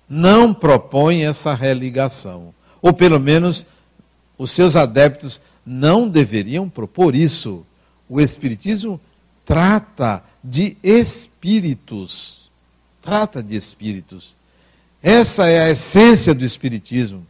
Não 0.08 0.54
propõe 0.54 1.26
essa 1.26 1.52
religação. 1.52 2.54
Ou 2.80 2.94
pelo 2.94 3.20
menos 3.20 3.66
os 4.38 4.50
seus 4.50 4.74
adeptos 4.74 5.38
não 5.66 6.08
deveriam 6.08 6.66
propor 6.66 7.14
isso. 7.14 7.62
O 8.08 8.22
Espiritismo 8.22 8.98
trata 9.44 10.24
de 10.42 10.78
espíritos. 10.82 12.48
Trata 13.02 13.42
de 13.42 13.54
espíritos. 13.54 14.34
Essa 15.02 15.46
é 15.46 15.64
a 15.64 15.70
essência 15.70 16.34
do 16.34 16.42
Espiritismo. 16.42 17.26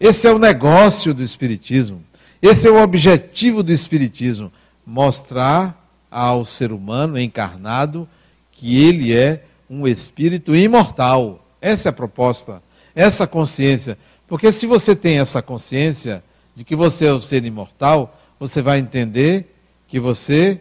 Esse 0.00 0.26
é 0.26 0.32
o 0.32 0.38
negócio 0.40 1.14
do 1.14 1.22
Espiritismo. 1.22 2.02
Esse 2.42 2.66
é 2.66 2.70
o 2.72 2.82
objetivo 2.82 3.62
do 3.62 3.70
Espiritismo: 3.70 4.50
mostrar 4.84 5.80
ao 6.10 6.44
ser 6.44 6.72
humano 6.72 7.20
encarnado 7.20 8.08
que 8.56 8.82
ele 8.82 9.14
é 9.14 9.44
um 9.68 9.86
espírito 9.86 10.56
imortal. 10.56 11.44
Essa 11.60 11.88
é 11.88 11.90
a 11.90 11.92
proposta, 11.92 12.62
essa 12.94 13.26
consciência. 13.26 13.98
Porque 14.26 14.50
se 14.50 14.66
você 14.66 14.96
tem 14.96 15.20
essa 15.20 15.42
consciência 15.42 16.24
de 16.54 16.64
que 16.64 16.74
você 16.74 17.06
é 17.06 17.12
um 17.12 17.20
ser 17.20 17.44
imortal, 17.44 18.18
você 18.40 18.62
vai 18.62 18.78
entender 18.78 19.54
que 19.86 20.00
você 20.00 20.60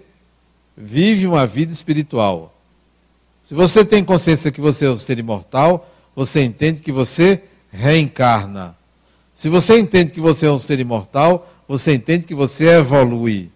vive 0.77 1.25
uma 1.25 1.47
vida 1.47 1.71
espiritual. 1.71 2.53
Se 3.41 3.53
você 3.53 3.85
tem 3.85 4.03
consciência 4.03 4.51
que 4.51 4.61
você 4.61 4.85
é 4.85 4.89
um 4.89 4.97
ser 4.97 5.17
imortal, 5.17 5.89
você 6.15 6.43
entende 6.43 6.81
que 6.81 6.91
você 6.91 7.41
reencarna. 7.71 8.75
Se 9.33 9.49
você 9.49 9.79
entende 9.79 10.11
que 10.11 10.21
você 10.21 10.47
é 10.47 10.51
um 10.51 10.57
ser 10.57 10.79
imortal, 10.79 11.49
você 11.67 11.93
entende 11.93 12.25
que 12.25 12.35
você 12.35 12.67
evolui. 12.67 13.51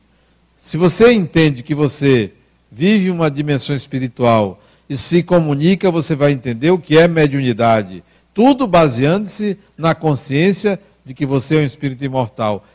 Se 0.55 0.77
você 0.77 1.11
entende 1.11 1.63
que 1.63 1.75
você 1.75 2.33
vive 2.71 3.09
uma 3.09 3.29
dimensão 3.29 3.75
espiritual 3.75 4.59
e 4.89 4.97
se 4.97 5.21
comunica, 5.21 5.91
você 5.91 6.15
vai 6.15 6.31
entender 6.31 6.71
o 6.71 6.79
que 6.79 6.97
é 6.97 7.07
mediunidade. 7.07 8.03
Tudo 8.33 8.65
baseando-se 8.65 9.57
na 9.77 9.93
consciência 9.93 10.79
de 11.05 11.13
que 11.13 11.25
você 11.25 11.57
é 11.57 11.59
um 11.59 11.65
espírito 11.65 12.03
imortal. 12.03 12.65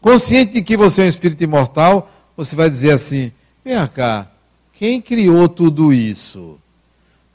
Consciente 0.00 0.54
de 0.54 0.62
que 0.62 0.76
você 0.76 1.02
é 1.02 1.04
um 1.04 1.08
espírito 1.08 1.44
imortal, 1.44 2.10
você 2.36 2.56
vai 2.56 2.70
dizer 2.70 2.92
assim: 2.92 3.30
vem 3.62 3.74
cá, 3.88 4.28
quem 4.72 5.00
criou 5.00 5.48
tudo 5.48 5.92
isso? 5.92 6.58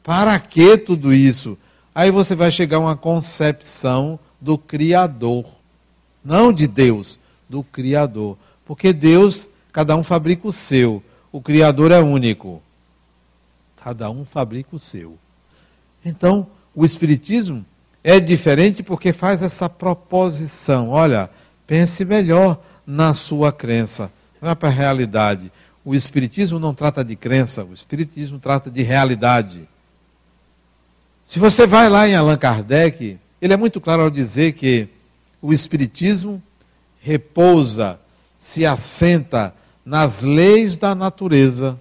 Para 0.04 0.40
que 0.40 0.78
tudo 0.78 1.14
isso? 1.14 1.58
Aí 1.94 2.12
você 2.12 2.34
vai 2.34 2.52
chegar 2.52 2.78
a 2.78 2.82
uma 2.82 2.96
concepção 2.96 4.20
do 4.40 4.58
Criador. 4.58 5.46
Não 6.24 6.52
de 6.52 6.68
Deus, 6.68 7.20
do 7.48 7.64
Criador. 7.64 8.38
Porque 8.66 8.94
Deus, 8.94 9.50
cada 9.72 9.96
um 9.96 10.04
fabrica 10.04 10.48
o 10.48 10.52
seu. 10.52 11.04
O 11.32 11.42
Criador 11.42 11.92
é 11.92 12.00
único. 12.00 12.62
Cada 13.84 14.10
um 14.10 14.26
fabrica 14.26 14.76
o 14.76 14.80
seu. 14.80 15.18
Então, 16.04 16.48
o 16.76 16.86
Espiritismo 16.86 17.66
é 18.04 18.20
diferente 18.20 18.82
porque 18.82 19.12
faz 19.12 19.42
essa 19.42 19.68
proposição. 19.68 20.90
Olha, 20.90 21.30
pense 21.66 22.06
melhor 22.06 22.62
na 22.86 23.14
sua 23.14 23.52
crença, 23.52 24.12
não 24.42 24.50
é 24.50 24.56
para 24.56 24.70
a 24.70 24.72
realidade. 24.72 25.52
O 25.84 25.94
Espiritismo 25.94 26.60
não 26.60 26.74
trata 26.74 27.04
de 27.04 27.16
crença, 27.16 27.64
o 27.64 27.74
Espiritismo 27.74 28.40
trata 28.40 28.70
de 28.70 28.82
realidade. 28.82 29.68
Se 31.26 31.40
você 31.40 31.68
vai 31.68 31.90
lá 31.90 32.08
em 32.08 32.16
Allan 32.16 32.38
Kardec, 32.38 33.18
ele 33.42 33.54
é 33.54 33.58
muito 33.58 33.82
claro 33.82 34.04
ao 34.04 34.10
dizer 34.10 34.54
que 34.54 34.88
o 35.42 35.52
Espiritismo 35.52 36.42
repousa, 37.02 38.00
se 38.40 38.66
assenta 38.66 39.54
nas 39.88 40.22
leis 40.22 40.76
da 40.76 40.94
natureza. 40.94 41.80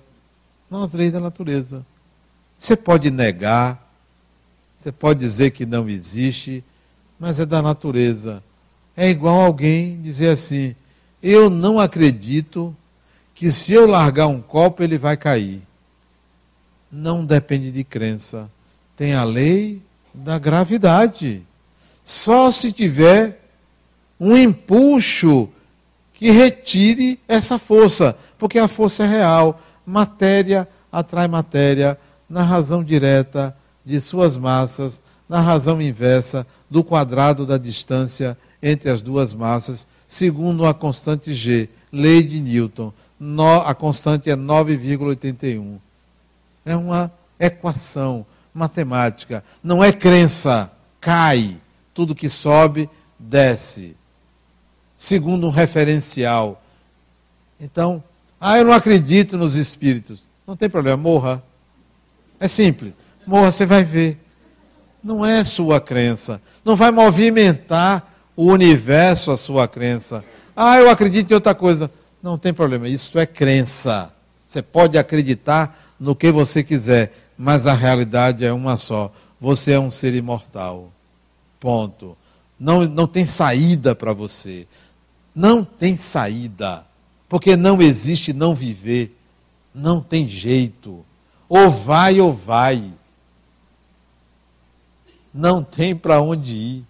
Nas 0.71 0.95
leis 0.95 1.13
da 1.13 1.19
natureza. 1.19 1.85
Você 2.57 2.77
pode 2.77 3.11
negar, 3.11 3.85
você 4.75 4.93
pode 4.93 5.21
dizer 5.21 5.51
que 5.51 5.67
não 5.67 5.89
existe, 5.89 6.63
mas 7.19 7.41
é 7.41 7.45
da 7.45 7.61
natureza. 7.61 8.43
É 8.97 9.11
igual 9.11 9.41
alguém 9.41 10.01
dizer 10.01 10.29
assim: 10.29 10.77
eu 11.23 11.51
não 11.51 11.81
acredito 11.81 12.75
que 13.35 13.51
se 13.51 13.73
eu 13.73 13.87
largar 13.87 14.29
um 14.29 14.41
copo 14.41 14.83
ele 14.83 14.97
vai 14.97 15.17
cair. 15.17 15.63
Não 16.91 17.27
depende 17.27 17.73
de 17.73 17.83
crença 17.83 18.49
tem 18.97 19.15
a 19.15 19.23
lei 19.23 19.81
da 20.13 20.39
gravidade. 20.39 21.43
Só 22.03 22.51
se 22.51 22.73
tiver 22.73 23.39
um 24.19 24.35
empuxo 24.37 25.51
que 26.17 26.31
retire 26.31 27.21
essa 27.29 27.59
força, 27.59 28.17
porque 28.39 28.59
a 28.59 28.67
força 28.67 29.05
é 29.05 29.07
real. 29.07 29.61
Matéria 29.85 30.67
atrai 30.91 31.29
matéria 31.29 31.99
na 32.29 32.43
razão 32.43 32.83
direta 32.83 33.57
de 33.85 34.01
suas 34.01 34.37
massas, 34.37 35.03
na 35.29 35.41
razão 35.41 35.81
inversa 35.81 36.47
do 36.71 36.83
quadrado 36.83 37.47
da 37.47 37.59
distância 37.59 38.37
entre 38.63 38.91
as 38.91 39.03
duas 39.03 39.35
massas, 39.35 39.87
segundo 40.09 40.67
a 40.67 40.73
constante 40.73 41.35
G, 41.35 41.69
lei 41.93 42.23
de 42.23 42.41
Newton. 42.41 42.93
No, 43.21 43.61
a 43.61 43.75
constante 43.75 44.31
é 44.31 44.37
9,81. 44.37 45.77
É 46.65 46.75
uma 46.75 47.13
equação 47.39 48.25
matemática. 48.53 49.45
Não 49.63 49.85
é 49.85 49.93
crença. 49.93 50.71
Cai. 51.01 51.57
Tudo 51.95 52.15
que 52.15 52.29
sobe, 52.29 52.91
desce. 53.19 53.95
Segundo 54.97 55.47
um 55.47 55.51
referencial. 55.51 56.63
Então, 57.61 58.03
ah, 58.41 58.59
eu 58.59 58.65
não 58.65 58.73
acredito 58.73 59.37
nos 59.37 59.55
espíritos. 59.55 60.23
Não 60.47 60.57
tem 60.57 60.69
problema, 60.69 60.97
morra. 60.97 61.43
É 62.39 62.49
simples. 62.49 62.95
Morra, 63.27 63.53
você 63.53 63.67
vai 63.67 63.83
ver. 63.83 64.19
Não 65.03 65.25
é 65.25 65.45
sua 65.45 65.81
crença. 65.81 66.41
Não 66.65 66.77
vai 66.77 66.91
movimentar 66.91 68.13
o 68.35 68.47
universo 68.47 69.31
a 69.31 69.37
sua 69.37 69.69
crença. 69.69 70.25
Ah, 70.55 70.79
eu 70.79 70.91
acredito 70.91 71.31
em 71.31 71.35
outra 71.35 71.55
coisa. 71.55 71.91
Não 72.23 72.39
tem 72.39 72.53
problema. 72.53 72.89
Isso 72.89 73.19
é 73.19 73.27
crença. 73.27 74.13
Você 74.47 74.63
pode 74.63 74.97
acreditar 74.99 75.95
no 75.99 76.15
que 76.15 76.31
você 76.31 76.63
quiser 76.63 77.13
mas 77.37 77.67
a 77.67 77.75
realidade 77.75 78.45
é 78.45 78.53
uma 78.53 78.77
só. 78.77 79.13
Você 79.41 79.73
é 79.73 79.81
um 79.81 79.91
ser 79.91 80.15
imortal. 80.15 80.91
Ponto. 81.61 82.17
Não, 82.59 82.85
não 82.87 83.07
tem 83.07 83.27
saída 83.27 83.95
para 83.95 84.13
você. 84.13 84.67
Não 85.37 85.63
tem 85.63 85.97
saída. 85.97 86.87
Porque 87.29 87.55
não 87.57 87.83
existe 87.83 88.33
não 88.33 88.55
viver. 88.55 89.17
Não 89.75 90.01
tem 90.01 90.27
jeito. 90.27 91.05
Ou 91.49 91.71
vai 91.71 92.21
ou 92.21 92.33
vai. 92.33 92.83
Não 95.35 95.63
tem 95.63 95.95
para 95.95 96.21
onde 96.23 96.55
ir. 96.55 96.85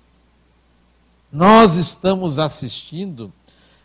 Nós 1.32 1.74
estamos 1.74 2.38
assistindo 2.38 3.32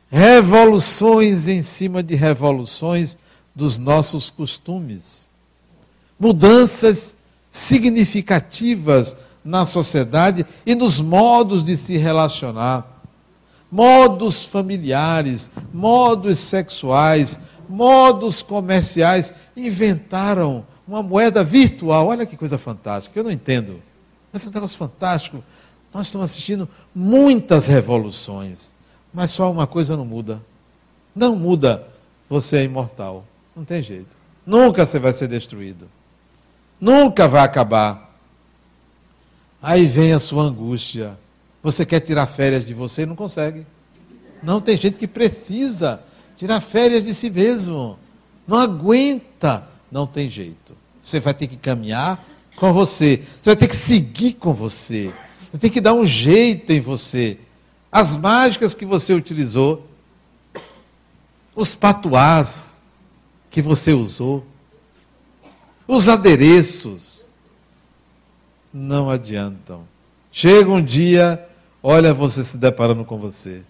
revoluções 0.09 1.47
em 1.47 1.63
cima 1.63 2.03
de 2.03 2.13
revoluções 2.13 3.17
dos 3.55 3.79
nossos 3.79 4.29
costumes 4.29 5.31
mudanças 6.21 7.17
significativas 7.49 9.17
na 9.43 9.65
sociedade 9.65 10.45
e 10.63 10.75
nos 10.75 11.01
modos 11.01 11.65
de 11.65 11.75
se 11.75 11.97
relacionar. 11.97 12.90
Modos 13.71 14.45
familiares, 14.45 15.49
modos 15.73 16.39
sexuais, 16.39 17.39
modos 17.69 18.43
comerciais. 18.43 19.33
Inventaram 19.55 20.65
uma 20.87 21.01
moeda 21.01 21.43
virtual. 21.43 22.07
Olha 22.07 22.25
que 22.25 22.35
coisa 22.35 22.57
fantástica. 22.57 23.17
Eu 23.17 23.23
não 23.23 23.31
entendo. 23.31 23.81
Mas 24.31 24.45
é 24.45 24.49
um 24.49 24.51
negócio 24.51 24.77
fantástico. 24.77 25.43
Nós 25.93 26.07
estamos 26.07 26.25
assistindo 26.25 26.67
muitas 26.93 27.67
revoluções. 27.67 28.73
Mas 29.13 29.31
só 29.31 29.49
uma 29.49 29.67
coisa 29.67 29.95
não 29.95 30.05
muda. 30.05 30.41
Não 31.15 31.35
muda. 31.35 31.87
Você 32.29 32.57
é 32.57 32.63
imortal. 32.63 33.25
Não 33.55 33.63
tem 33.63 33.81
jeito. 33.81 34.15
Nunca 34.45 34.85
você 34.85 34.99
vai 34.99 35.13
ser 35.13 35.27
destruído. 35.27 35.87
Nunca 36.79 37.27
vai 37.27 37.41
acabar. 37.41 38.15
Aí 39.61 39.85
vem 39.85 40.13
a 40.13 40.19
sua 40.19 40.43
angústia. 40.43 41.17
Você 41.63 41.85
quer 41.85 41.99
tirar 41.99 42.25
férias 42.27 42.65
de 42.65 42.73
você 42.73 43.03
e 43.03 43.05
não 43.05 43.15
consegue. 43.15 43.65
Não, 44.41 44.59
tem 44.59 44.77
gente 44.77 44.97
que 44.97 45.07
precisa 45.07 46.01
tirar 46.35 46.59
férias 46.59 47.03
de 47.03 47.13
si 47.13 47.29
mesmo. 47.29 47.99
Não 48.47 48.57
aguenta. 48.57 49.67
Não 49.91 50.07
tem 50.07 50.29
jeito. 50.29 50.75
Você 51.01 51.19
vai 51.19 51.33
ter 51.33 51.47
que 51.47 51.57
caminhar 51.57 52.25
com 52.55 52.73
você. 52.73 53.23
Você 53.41 53.51
vai 53.51 53.55
ter 53.55 53.67
que 53.67 53.75
seguir 53.75 54.33
com 54.33 54.53
você. 54.53 55.13
Você 55.51 55.57
tem 55.57 55.69
que 55.69 55.81
dar 55.81 55.93
um 55.93 56.05
jeito 56.05 56.71
em 56.71 56.79
você. 56.79 57.37
As 57.91 58.15
mágicas 58.15 58.73
que 58.73 58.85
você 58.85 59.13
utilizou, 59.13 59.85
os 61.53 61.75
patuás 61.75 62.79
que 63.49 63.61
você 63.61 63.91
usou, 63.91 64.45
os 65.87 66.07
adereços 66.07 67.25
não 68.73 69.09
adiantam. 69.09 69.85
Chega 70.31 70.71
um 70.71 70.81
dia, 70.81 71.45
olha 71.81 72.13
você 72.13 72.43
se 72.43 72.57
deparando 72.57 73.05
com 73.05 73.17
você. 73.17 73.61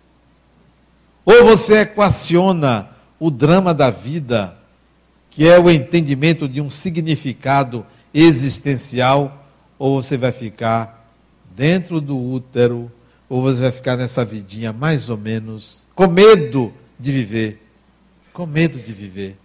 Ou 1.26 1.45
você 1.45 1.82
equaciona 1.82 2.89
o 3.20 3.30
drama 3.30 3.74
da 3.74 3.89
vida, 3.89 4.57
que 5.30 5.47
é 5.47 5.59
o 5.59 5.70
entendimento 5.70 6.47
de 6.47 6.59
um 6.59 6.70
significado 6.70 7.86
existencial, 8.14 9.45
ou 9.78 10.01
você 10.01 10.18
vai 10.18 10.32
ficar 10.32 11.07
dentro 11.55 12.01
do 12.01 12.18
útero, 12.18 12.91
ou 13.30 13.41
você 13.41 13.62
vai 13.62 13.72
ficar 13.72 13.95
nessa 13.95 14.26
vidinha 14.26 14.74
mais 14.74 15.09
ou 15.09 15.18
menos, 15.18 15.84
com 15.95 16.07
medo 16.07 16.74
de 16.99 17.12
viver. 17.12 17.68
Com 18.34 18.45
medo 18.45 18.80
de 18.80 18.91
viver. 18.91 19.38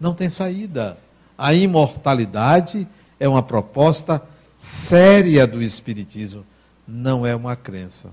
Não 0.00 0.14
tem 0.14 0.30
saída. 0.30 0.98
A 1.36 1.54
imortalidade 1.54 2.86
é 3.18 3.28
uma 3.28 3.42
proposta 3.42 4.22
séria 4.58 5.46
do 5.46 5.62
Espiritismo, 5.62 6.44
não 6.88 7.26
é 7.26 7.36
uma 7.36 7.54
crença. 7.54 8.10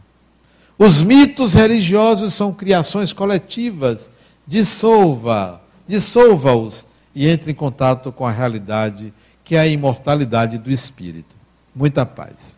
Os 0.78 1.02
mitos 1.02 1.54
religiosos 1.54 2.34
são 2.34 2.54
criações 2.54 3.14
coletivas. 3.14 4.12
Dissolva, 4.46 5.62
dissolva-os 5.88 6.86
e 7.16 7.28
entre 7.28 7.52
em 7.52 7.56
contato 7.56 8.12
com 8.12 8.26
a 8.26 8.32
realidade, 8.32 9.14
que 9.44 9.56
é 9.56 9.60
a 9.60 9.68
imortalidade 9.68 10.58
do 10.58 10.70
espírito. 10.70 11.36
Muita 11.74 12.06
paz. 12.06 12.58